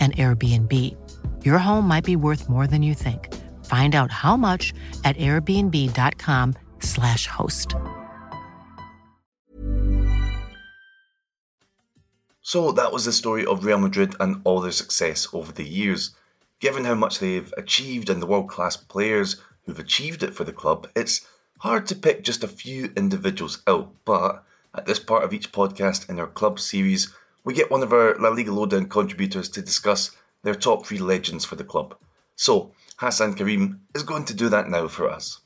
an 0.00 0.12
Airbnb. 0.12 0.96
Your 1.44 1.58
home 1.58 1.86
might 1.86 2.04
be 2.04 2.16
worth 2.16 2.48
more 2.48 2.66
than 2.66 2.82
you 2.82 2.94
think. 2.94 3.28
Find 3.66 3.94
out 3.94 4.10
how 4.10 4.38
much 4.38 4.72
at 5.04 5.18
airbnb.com/slash 5.18 7.26
host. 7.26 7.76
So 12.42 12.72
that 12.72 12.92
was 12.92 13.04
the 13.04 13.12
story 13.12 13.44
of 13.46 13.64
Real 13.64 13.78
Madrid 13.78 14.16
and 14.18 14.40
all 14.44 14.60
their 14.60 14.72
success 14.72 15.28
over 15.32 15.52
the 15.52 15.62
years. 15.62 16.10
Given 16.58 16.84
how 16.84 16.96
much 16.96 17.20
they've 17.20 17.54
achieved 17.56 18.10
and 18.10 18.20
the 18.20 18.26
world 18.26 18.48
class 18.48 18.76
players 18.76 19.40
who've 19.64 19.78
achieved 19.78 20.22
it 20.22 20.34
for 20.34 20.44
the 20.44 20.52
club, 20.52 20.88
it's 20.96 21.26
hard 21.58 21.86
to 21.86 21.94
pick 21.94 22.24
just 22.24 22.42
a 22.42 22.48
few 22.48 22.90
individuals 22.96 23.62
out, 23.66 23.92
but 24.04 24.42
at 24.74 24.86
this 24.86 24.98
part 24.98 25.22
of 25.22 25.32
each 25.32 25.52
podcast 25.52 26.08
in 26.08 26.18
our 26.18 26.26
club 26.26 26.58
series, 26.58 27.14
we 27.44 27.54
get 27.54 27.70
one 27.70 27.82
of 27.82 27.92
our 27.92 28.16
La 28.18 28.28
Liga 28.30 28.52
Lowdown 28.52 28.88
contributors 28.88 29.48
to 29.50 29.62
discuss 29.62 30.10
their 30.42 30.54
top 30.54 30.86
three 30.86 30.98
legends 30.98 31.44
for 31.44 31.56
the 31.56 31.64
club. 31.64 31.96
So, 32.36 32.72
Hasan 33.00 33.34
Karim 33.34 33.80
is 33.94 34.02
going 34.02 34.24
to 34.26 34.34
do 34.34 34.48
that 34.48 34.68
now 34.68 34.88
for 34.88 35.10
us. 35.10 35.40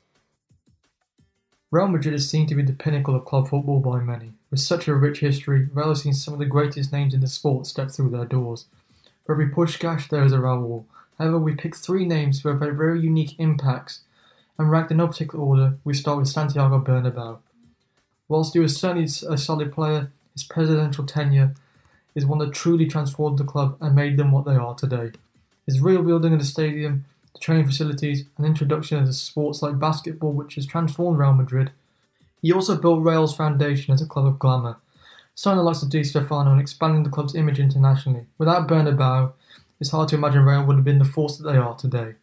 Real 1.71 1.87
Madrid 1.87 2.13
is 2.13 2.29
seen 2.29 2.47
to 2.47 2.55
be 2.55 2.63
the 2.63 2.73
pinnacle 2.73 3.15
of 3.15 3.25
club 3.25 3.49
football 3.49 3.79
by 3.79 3.99
many. 3.99 4.33
With 4.49 4.61
such 4.61 4.87
a 4.87 4.95
rich 4.95 5.19
history, 5.19 5.67
Real 5.73 5.89
has 5.89 6.03
seen 6.03 6.13
some 6.13 6.33
of 6.33 6.39
the 6.39 6.45
greatest 6.45 6.93
names 6.93 7.13
in 7.13 7.19
the 7.19 7.27
sport 7.27 7.67
step 7.67 7.91
through 7.91 8.11
their 8.11 8.25
doors. 8.25 8.65
For 9.25 9.33
every 9.33 9.49
Puskás, 9.49 10.07
there 10.07 10.23
is 10.23 10.31
a 10.31 10.37
Raul. 10.37 10.85
However, 11.17 11.39
we 11.39 11.55
pick 11.55 11.75
three 11.75 12.05
names 12.05 12.41
who 12.41 12.49
have 12.49 12.61
had 12.61 12.77
very 12.77 13.01
unique 13.01 13.35
impacts, 13.39 14.01
and 14.57 14.71
ranked 14.71 14.91
in 14.91 14.97
no 14.97 15.07
particular 15.07 15.43
order, 15.43 15.77
we 15.83 15.93
start 15.93 16.19
with 16.19 16.29
Santiago 16.29 16.79
Bernabeu. 16.79 17.39
Whilst 18.27 18.53
he 18.53 18.59
was 18.59 18.77
certainly 18.77 19.03
a 19.05 19.37
solid 19.37 19.73
player, 19.73 20.11
his 20.33 20.43
presidential 20.43 21.05
tenure 21.05 21.55
is 22.15 22.25
one 22.25 22.39
that 22.39 22.53
truly 22.53 22.87
transformed 22.87 23.37
the 23.37 23.43
club 23.43 23.77
and 23.81 23.93
made 23.93 24.17
them 24.17 24.31
what 24.31 24.45
they 24.45 24.55
are 24.55 24.73
today. 24.73 25.11
His 25.65 25.81
real 25.81 25.99
rebuilding 25.99 26.33
of 26.33 26.39
the 26.39 26.45
stadium, 26.45 27.05
the 27.33 27.39
training 27.39 27.65
facilities, 27.65 28.23
and 28.37 28.45
introduction 28.45 29.03
of 29.03 29.13
sports 29.13 29.61
like 29.61 29.77
basketball, 29.77 30.31
which 30.31 30.55
has 30.55 30.65
transformed 30.65 31.19
Real 31.19 31.33
Madrid. 31.33 31.71
He 32.41 32.53
also 32.53 32.77
built 32.77 33.03
Real's 33.03 33.35
foundation 33.35 33.93
as 33.93 34.01
a 34.01 34.05
club 34.05 34.25
of 34.25 34.39
glamour, 34.39 34.77
signing 35.33 35.57
the 35.57 35.63
likes 35.63 35.83
of 35.83 35.89
Di 35.89 36.03
Stefano 36.03 36.51
and 36.51 36.61
expanding 36.61 37.03
the 37.03 37.09
club's 37.09 37.35
image 37.35 37.59
internationally. 37.59 38.25
Without 38.37 38.67
Bernabeu, 38.67 39.33
it's 39.79 39.89
hard 39.89 40.07
to 40.09 40.15
imagine 40.15 40.45
Real 40.45 40.63
would 40.63 40.77
have 40.77 40.85
been 40.85 40.99
the 40.99 41.05
force 41.05 41.37
that 41.37 41.51
they 41.51 41.57
are 41.57 41.75
today. 41.75 42.13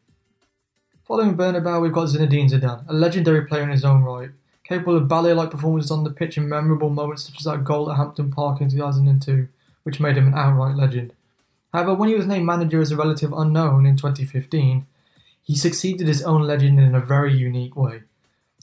Following 1.04 1.36
Bernabeu, 1.36 1.82
we've 1.82 1.92
got 1.92 2.08
Zinedine 2.08 2.48
Zidane, 2.48 2.88
a 2.88 2.92
legendary 2.94 3.44
player 3.44 3.64
in 3.64 3.70
his 3.70 3.84
own 3.84 4.02
right, 4.02 4.30
capable 4.64 4.96
of 4.96 5.08
ballet-like 5.08 5.50
performances 5.50 5.90
on 5.90 6.04
the 6.04 6.10
pitch 6.10 6.38
in 6.38 6.48
memorable 6.48 6.88
moments 6.88 7.24
such 7.24 7.38
as 7.38 7.44
that 7.44 7.64
goal 7.64 7.90
at 7.90 7.96
Hampden 7.98 8.30
Park 8.30 8.60
in 8.60 8.70
2002, 8.70 9.48
which 9.82 10.00
made 10.00 10.16
him 10.16 10.28
an 10.28 10.34
outright 10.34 10.76
legend. 10.76 11.12
However, 11.72 11.94
when 11.94 12.08
he 12.08 12.14
was 12.14 12.26
named 12.26 12.46
manager 12.46 12.80
as 12.80 12.90
a 12.90 12.96
relative 12.96 13.32
unknown 13.32 13.86
in 13.86 13.96
2015, 13.96 14.86
he 15.42 15.56
succeeded 15.56 16.06
his 16.06 16.22
own 16.22 16.42
legend 16.42 16.78
in 16.78 16.94
a 16.94 17.00
very 17.00 17.34
unique 17.34 17.76
way. 17.76 18.02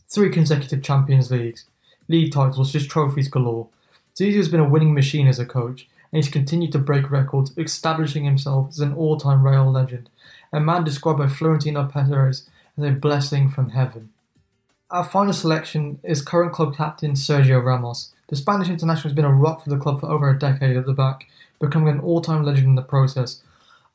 Three 0.07 0.29
consecutive 0.29 0.81
Champions 0.81 1.29
Leagues, 1.29 1.65
league 2.07 2.31
titles, 2.31 2.71
just 2.71 2.89
trophies 2.89 3.27
galore. 3.27 3.67
Zizou 4.15 4.37
has 4.37 4.49
been 4.49 4.59
a 4.59 4.69
winning 4.69 4.93
machine 4.93 5.27
as 5.27 5.39
a 5.39 5.45
coach, 5.45 5.87
and 6.11 6.23
he's 6.23 6.31
continued 6.31 6.71
to 6.71 6.79
break 6.79 7.11
records, 7.11 7.51
establishing 7.57 8.25
himself 8.25 8.69
as 8.69 8.79
an 8.79 8.93
all-time 8.93 9.45
Real 9.45 9.71
legend, 9.71 10.09
a 10.51 10.59
man 10.59 10.83
described 10.83 11.19
by 11.19 11.27
Florentino 11.27 11.85
Perez 11.85 12.49
as 12.77 12.83
a 12.83 12.91
blessing 12.91 13.49
from 13.49 13.69
heaven. 13.69 14.09
Our 14.91 15.03
final 15.03 15.33
selection 15.33 15.99
is 16.01 16.23
current 16.23 16.51
club 16.51 16.75
captain 16.75 17.11
Sergio 17.11 17.63
Ramos. 17.63 18.11
The 18.29 18.35
Spanish 18.35 18.69
international 18.69 19.03
has 19.03 19.13
been 19.13 19.23
a 19.23 19.31
rock 19.31 19.63
for 19.63 19.69
the 19.69 19.77
club 19.77 19.99
for 19.99 20.09
over 20.09 20.27
a 20.27 20.39
decade 20.39 20.75
at 20.75 20.87
the 20.87 20.93
back, 20.93 21.27
becoming 21.59 21.89
an 21.89 21.99
all-time 21.99 22.41
legend 22.41 22.69
in 22.69 22.75
the 22.75 22.81
process. 22.81 23.43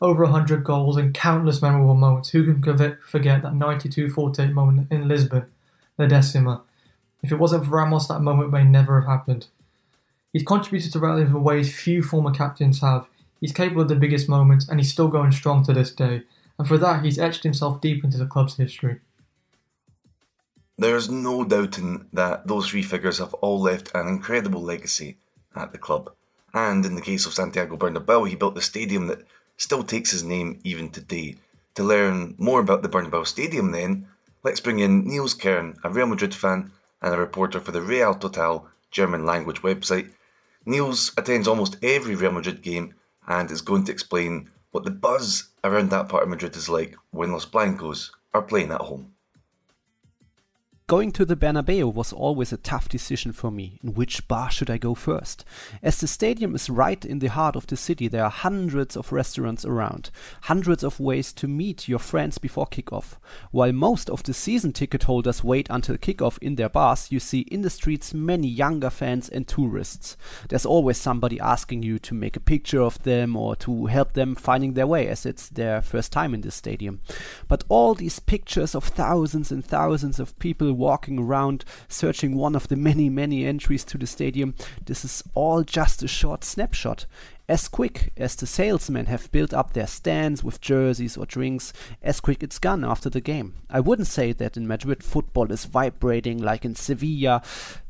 Over 0.00 0.22
100 0.22 0.62
goals 0.62 0.96
and 0.96 1.12
countless 1.12 1.60
memorable 1.60 1.96
moments. 1.96 2.28
Who 2.28 2.44
can 2.44 2.62
forget 2.62 3.42
that 3.42 3.54
92-48 3.54 4.52
moment 4.52 4.86
in 4.92 5.08
Lisbon, 5.08 5.46
the 5.96 6.06
Decima? 6.06 6.62
If 7.24 7.32
it 7.32 7.40
wasn't 7.40 7.64
for 7.64 7.72
Ramos, 7.72 8.06
that 8.06 8.20
moment 8.20 8.52
may 8.52 8.62
never 8.62 9.00
have 9.00 9.10
happened. 9.10 9.48
He's 10.32 10.44
contributed 10.44 10.92
to 10.92 11.00
Real 11.00 11.18
in 11.18 11.42
ways 11.42 11.74
few 11.74 12.04
former 12.04 12.30
captains 12.30 12.82
have. 12.82 13.08
He's 13.40 13.52
capable 13.52 13.82
of 13.82 13.88
the 13.88 13.96
biggest 13.96 14.28
moments, 14.28 14.68
and 14.68 14.78
he's 14.78 14.92
still 14.92 15.08
going 15.08 15.32
strong 15.32 15.64
to 15.64 15.72
this 15.72 15.90
day. 15.90 16.22
And 16.56 16.68
for 16.68 16.78
that, 16.78 17.04
he's 17.04 17.18
etched 17.18 17.42
himself 17.42 17.80
deep 17.80 18.04
into 18.04 18.18
the 18.18 18.26
club's 18.26 18.58
history. 18.58 19.00
There's 20.76 21.08
no 21.08 21.44
doubting 21.44 22.08
that 22.12 22.48
those 22.48 22.68
three 22.68 22.82
figures 22.82 23.18
have 23.18 23.32
all 23.34 23.60
left 23.60 23.94
an 23.94 24.08
incredible 24.08 24.60
legacy 24.60 25.18
at 25.54 25.70
the 25.70 25.78
club. 25.78 26.12
And 26.52 26.84
in 26.84 26.96
the 26.96 27.00
case 27.00 27.26
of 27.26 27.34
Santiago 27.34 27.76
Bernabeu, 27.76 28.28
he 28.28 28.34
built 28.34 28.56
the 28.56 28.60
stadium 28.60 29.06
that 29.06 29.24
still 29.56 29.84
takes 29.84 30.10
his 30.10 30.24
name 30.24 30.60
even 30.64 30.90
today. 30.90 31.36
To 31.76 31.84
learn 31.84 32.34
more 32.38 32.58
about 32.58 32.82
the 32.82 32.88
Bernabeu 32.88 33.24
Stadium, 33.24 33.70
then, 33.70 34.08
let's 34.42 34.58
bring 34.58 34.80
in 34.80 35.06
Nils 35.06 35.34
Kern, 35.34 35.76
a 35.84 35.90
Real 35.90 36.06
Madrid 36.06 36.34
fan 36.34 36.72
and 37.00 37.14
a 37.14 37.18
reporter 37.18 37.60
for 37.60 37.70
the 37.70 37.80
Real 37.80 38.12
Total 38.12 38.66
German 38.90 39.24
language 39.24 39.62
website. 39.62 40.12
Niels 40.66 41.12
attends 41.16 41.46
almost 41.46 41.76
every 41.84 42.16
Real 42.16 42.32
Madrid 42.32 42.62
game 42.62 42.94
and 43.28 43.48
is 43.50 43.62
going 43.62 43.84
to 43.84 43.92
explain 43.92 44.50
what 44.72 44.82
the 44.82 44.90
buzz 44.90 45.50
around 45.62 45.90
that 45.90 46.08
part 46.08 46.24
of 46.24 46.28
Madrid 46.28 46.56
is 46.56 46.68
like 46.68 46.96
when 47.12 47.30
Los 47.30 47.44
Blancos 47.44 48.10
are 48.32 48.42
playing 48.42 48.72
at 48.72 48.80
home. 48.80 49.14
Going 50.86 51.12
to 51.12 51.24
the 51.24 51.34
Bernabeu 51.34 51.90
was 51.90 52.12
always 52.12 52.52
a 52.52 52.58
tough 52.58 52.90
decision 52.90 53.32
for 53.32 53.50
me. 53.50 53.78
In 53.82 53.94
which 53.94 54.28
bar 54.28 54.50
should 54.50 54.68
I 54.68 54.76
go 54.76 54.94
first? 54.94 55.42
As 55.82 55.98
the 55.98 56.06
stadium 56.06 56.54
is 56.54 56.68
right 56.68 57.02
in 57.02 57.20
the 57.20 57.28
heart 57.28 57.56
of 57.56 57.66
the 57.66 57.76
city, 57.78 58.06
there 58.06 58.24
are 58.24 58.30
hundreds 58.30 58.94
of 58.94 59.10
restaurants 59.10 59.64
around, 59.64 60.10
hundreds 60.42 60.84
of 60.84 61.00
ways 61.00 61.32
to 61.32 61.48
meet 61.48 61.88
your 61.88 61.98
friends 61.98 62.36
before 62.36 62.66
kickoff. 62.66 63.16
While 63.50 63.72
most 63.72 64.10
of 64.10 64.24
the 64.24 64.34
season 64.34 64.74
ticket 64.74 65.04
holders 65.04 65.42
wait 65.42 65.68
until 65.70 65.96
kickoff 65.96 66.36
in 66.42 66.56
their 66.56 66.68
bars, 66.68 67.10
you 67.10 67.18
see 67.18 67.40
in 67.50 67.62
the 67.62 67.70
streets 67.70 68.12
many 68.12 68.48
younger 68.48 68.90
fans 68.90 69.30
and 69.30 69.48
tourists. 69.48 70.18
There's 70.50 70.66
always 70.66 70.98
somebody 70.98 71.40
asking 71.40 71.82
you 71.82 71.98
to 72.00 72.12
make 72.12 72.36
a 72.36 72.40
picture 72.40 72.82
of 72.82 73.02
them 73.04 73.36
or 73.36 73.56
to 73.56 73.86
help 73.86 74.12
them 74.12 74.34
finding 74.34 74.74
their 74.74 74.86
way 74.86 75.08
as 75.08 75.24
it's 75.24 75.48
their 75.48 75.80
first 75.80 76.12
time 76.12 76.34
in 76.34 76.42
the 76.42 76.50
stadium. 76.50 77.00
But 77.48 77.64
all 77.70 77.94
these 77.94 78.18
pictures 78.18 78.74
of 78.74 78.84
thousands 78.84 79.50
and 79.50 79.64
thousands 79.64 80.20
of 80.20 80.38
people 80.38 80.73
walking 80.74 81.18
around 81.18 81.64
searching 81.88 82.36
one 82.36 82.54
of 82.54 82.68
the 82.68 82.76
many, 82.76 83.08
many 83.08 83.44
entries 83.44 83.84
to 83.84 83.98
the 83.98 84.06
stadium. 84.06 84.54
This 84.84 85.04
is 85.04 85.22
all 85.34 85.62
just 85.62 86.02
a 86.02 86.08
short 86.08 86.44
snapshot. 86.44 87.06
As 87.46 87.68
quick 87.68 88.12
as 88.16 88.34
the 88.36 88.46
salesmen 88.46 89.04
have 89.06 89.30
built 89.30 89.52
up 89.52 89.74
their 89.74 89.86
stands 89.86 90.42
with 90.42 90.62
jerseys 90.62 91.18
or 91.18 91.26
drinks, 91.26 91.74
as 92.02 92.20
quick 92.20 92.42
it's 92.42 92.58
gone 92.58 92.84
after 92.84 93.10
the 93.10 93.20
game. 93.20 93.56
I 93.68 93.80
wouldn't 93.80 94.08
say 94.08 94.32
that 94.32 94.56
in 94.56 94.66
Madrid 94.66 95.04
football 95.04 95.52
is 95.52 95.66
vibrating 95.66 96.38
like 96.38 96.64
in 96.64 96.74
Sevilla. 96.74 97.42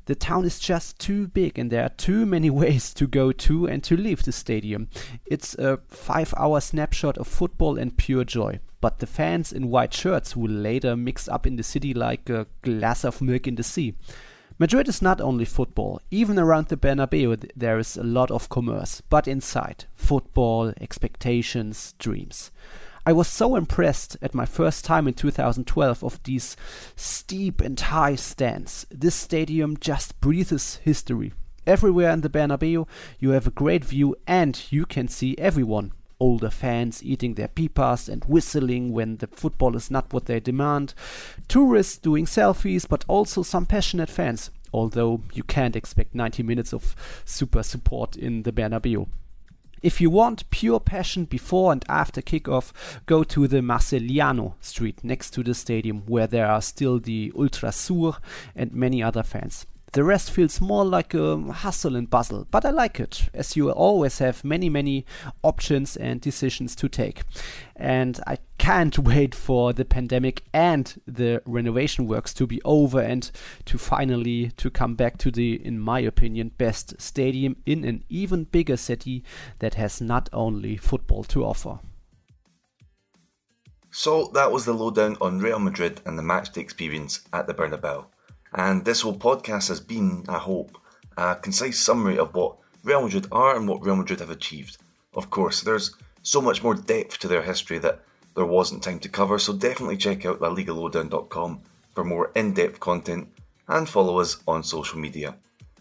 The 0.06 0.14
town 0.14 0.44
is 0.44 0.58
just 0.58 0.98
too 0.98 1.28
big 1.28 1.58
and 1.58 1.70
there 1.70 1.84
are 1.84 1.90
too 1.90 2.26
many 2.26 2.50
ways 2.62 2.92
to 2.94 3.06
go 3.06 3.32
to 3.32 3.66
and 3.66 3.82
to 3.84 3.96
leave 3.96 4.22
the 4.22 4.32
stadium. 4.32 4.88
It's 5.26 5.54
a 5.54 5.78
five 5.88 6.34
hour 6.36 6.60
snapshot 6.60 7.18
of 7.18 7.26
football 7.26 7.78
and 7.78 7.96
pure 7.96 8.24
joy 8.24 8.60
but 8.84 8.98
the 8.98 9.06
fans 9.06 9.50
in 9.50 9.70
white 9.70 9.94
shirts 9.94 10.36
will 10.36 10.50
later 10.50 10.94
mix 10.94 11.26
up 11.26 11.46
in 11.46 11.56
the 11.56 11.62
city 11.62 11.94
like 11.94 12.28
a 12.28 12.46
glass 12.60 13.02
of 13.02 13.22
milk 13.22 13.46
in 13.46 13.54
the 13.54 13.62
sea. 13.62 13.94
Madrid 14.58 14.88
is 14.88 15.00
not 15.00 15.22
only 15.22 15.46
football. 15.46 16.02
Even 16.10 16.38
around 16.38 16.68
the 16.68 16.76
Bernabeu 16.76 17.50
there 17.56 17.78
is 17.78 17.96
a 17.96 18.02
lot 18.02 18.30
of 18.30 18.50
commerce, 18.50 19.00
but 19.08 19.26
inside, 19.26 19.86
football, 19.94 20.74
expectations, 20.82 21.94
dreams. 21.98 22.50
I 23.06 23.12
was 23.12 23.28
so 23.28 23.54
impressed 23.54 24.16
at 24.22 24.34
my 24.34 24.46
first 24.46 24.82
time 24.82 25.06
in 25.06 25.12
2012 25.12 26.02
of 26.02 26.22
these 26.22 26.56
steep 26.96 27.60
and 27.60 27.78
high 27.78 28.14
stands. 28.14 28.86
This 28.90 29.14
stadium 29.14 29.76
just 29.76 30.18
breathes 30.22 30.76
history. 30.76 31.34
Everywhere 31.66 32.10
in 32.12 32.22
the 32.22 32.30
Bernabeu 32.30 32.88
you 33.18 33.30
have 33.30 33.46
a 33.46 33.50
great 33.50 33.84
view 33.84 34.16
and 34.26 34.58
you 34.70 34.86
can 34.86 35.08
see 35.08 35.36
everyone 35.36 35.92
older 36.18 36.48
fans 36.48 37.04
eating 37.04 37.34
their 37.34 37.48
pipas 37.48 38.08
and 38.08 38.24
whistling 38.24 38.90
when 38.90 39.18
the 39.18 39.26
football 39.26 39.76
is 39.76 39.90
not 39.90 40.10
what 40.14 40.24
they 40.24 40.40
demand, 40.40 40.94
tourists 41.46 41.98
doing 41.98 42.24
selfies, 42.24 42.88
but 42.88 43.04
also 43.06 43.42
some 43.42 43.66
passionate 43.66 44.08
fans, 44.08 44.50
although 44.72 45.20
you 45.34 45.42
can't 45.42 45.76
expect 45.76 46.14
90 46.14 46.42
minutes 46.42 46.72
of 46.72 46.96
super 47.26 47.62
support 47.62 48.16
in 48.16 48.44
the 48.44 48.52
Bernabeu. 48.52 49.06
If 49.84 50.00
you 50.00 50.08
want 50.08 50.48
pure 50.48 50.80
passion 50.80 51.26
before 51.26 51.70
and 51.70 51.84
after 51.90 52.22
kickoff, 52.22 52.72
go 53.04 53.22
to 53.24 53.46
the 53.46 53.58
Marceliano 53.58 54.54
street 54.58 55.04
next 55.04 55.32
to 55.32 55.42
the 55.42 55.52
stadium 55.52 56.04
where 56.06 56.26
there 56.26 56.46
are 56.46 56.62
still 56.62 56.98
the 56.98 57.30
Ultra 57.36 57.70
Sur 57.70 58.12
and 58.56 58.72
many 58.72 59.02
other 59.02 59.22
fans. 59.22 59.66
The 59.94 60.02
rest 60.02 60.32
feels 60.32 60.60
more 60.60 60.84
like 60.84 61.14
a 61.14 61.36
hustle 61.36 61.94
and 61.94 62.10
bustle, 62.10 62.48
but 62.50 62.64
I 62.64 62.70
like 62.70 62.98
it, 62.98 63.28
as 63.32 63.54
you 63.54 63.70
always 63.70 64.18
have 64.18 64.42
many, 64.42 64.68
many 64.68 65.06
options 65.44 65.96
and 65.96 66.20
decisions 66.20 66.74
to 66.74 66.88
take. 66.88 67.22
And 67.76 68.18
I 68.26 68.38
can't 68.58 68.98
wait 69.10 69.36
for 69.36 69.72
the 69.72 69.84
pandemic 69.84 70.42
and 70.52 71.00
the 71.06 71.42
renovation 71.46 72.08
works 72.08 72.34
to 72.34 72.46
be 72.48 72.60
over 72.64 73.00
and 73.00 73.30
to 73.66 73.78
finally 73.78 74.50
to 74.56 74.68
come 74.68 74.96
back 74.96 75.16
to 75.18 75.30
the, 75.30 75.64
in 75.64 75.78
my 75.78 76.00
opinion, 76.00 76.50
best 76.58 77.00
stadium 77.00 77.54
in 77.64 77.84
an 77.84 78.02
even 78.08 78.44
bigger 78.44 78.76
city 78.76 79.22
that 79.60 79.74
has 79.74 80.00
not 80.00 80.28
only 80.32 80.76
football 80.76 81.22
to 81.22 81.44
offer. 81.44 81.78
So 83.92 84.32
that 84.34 84.50
was 84.50 84.64
the 84.64 84.74
lowdown 84.74 85.16
on 85.20 85.38
Real 85.38 85.60
Madrid 85.60 86.00
and 86.04 86.18
the 86.18 86.22
matchday 86.24 86.58
experience 86.58 87.20
at 87.32 87.46
the 87.46 87.54
Bernabeu. 87.54 88.06
And 88.54 88.84
this 88.84 89.00
whole 89.00 89.18
podcast 89.18 89.66
has 89.68 89.80
been, 89.80 90.24
I 90.28 90.38
hope, 90.38 90.78
a 91.16 91.34
concise 91.34 91.80
summary 91.80 92.18
of 92.18 92.34
what 92.34 92.56
Real 92.84 93.02
Madrid 93.02 93.26
are 93.32 93.56
and 93.56 93.66
what 93.66 93.84
Real 93.84 93.96
Madrid 93.96 94.20
have 94.20 94.30
achieved. 94.30 94.78
Of 95.12 95.28
course, 95.28 95.62
there's 95.62 95.96
so 96.22 96.40
much 96.40 96.62
more 96.62 96.74
depth 96.74 97.18
to 97.18 97.28
their 97.28 97.42
history 97.42 97.78
that 97.78 98.04
there 98.36 98.44
wasn't 98.44 98.84
time 98.84 99.00
to 99.00 99.08
cover, 99.08 99.40
so 99.40 99.54
definitely 99.54 99.96
check 99.96 100.24
out 100.24 100.40
LaLigaLowdown.com 100.40 101.62
for 101.94 102.04
more 102.04 102.30
in-depth 102.36 102.78
content 102.78 103.28
and 103.66 103.88
follow 103.88 104.20
us 104.20 104.36
on 104.46 104.62
social 104.62 105.00
media. 105.00 105.34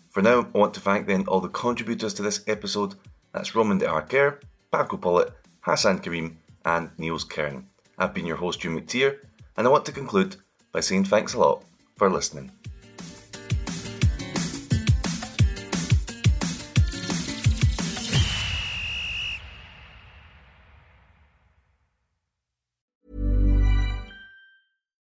For 0.09 0.23
now, 0.23 0.41
I 0.41 0.57
want 0.57 0.73
to 0.73 0.79
thank 0.79 1.05
then 1.05 1.25
all 1.27 1.41
the 1.41 1.49
contributors 1.49 2.15
to 2.15 2.23
this 2.23 2.43
episode. 2.47 2.95
That's 3.33 3.53
Roman 3.53 3.77
de 3.77 3.85
Arquer, 3.85 4.39
Paco 4.71 4.97
Polit, 4.97 5.31
Hasan 5.63 5.99
Karim, 5.99 6.37
and 6.65 6.89
Nils 6.97 7.23
Kern. 7.23 7.67
I've 7.99 8.15
been 8.15 8.25
your 8.25 8.37
host, 8.37 8.61
Euan 8.61 8.79
McTear, 8.79 9.19
and 9.57 9.67
I 9.67 9.69
want 9.69 9.85
to 9.85 9.91
conclude 9.91 10.37
by 10.71 10.79
saying 10.79 11.05
thanks 11.05 11.35
a 11.35 11.39
lot 11.39 11.63
for 11.95 12.09
listening. 12.09 12.51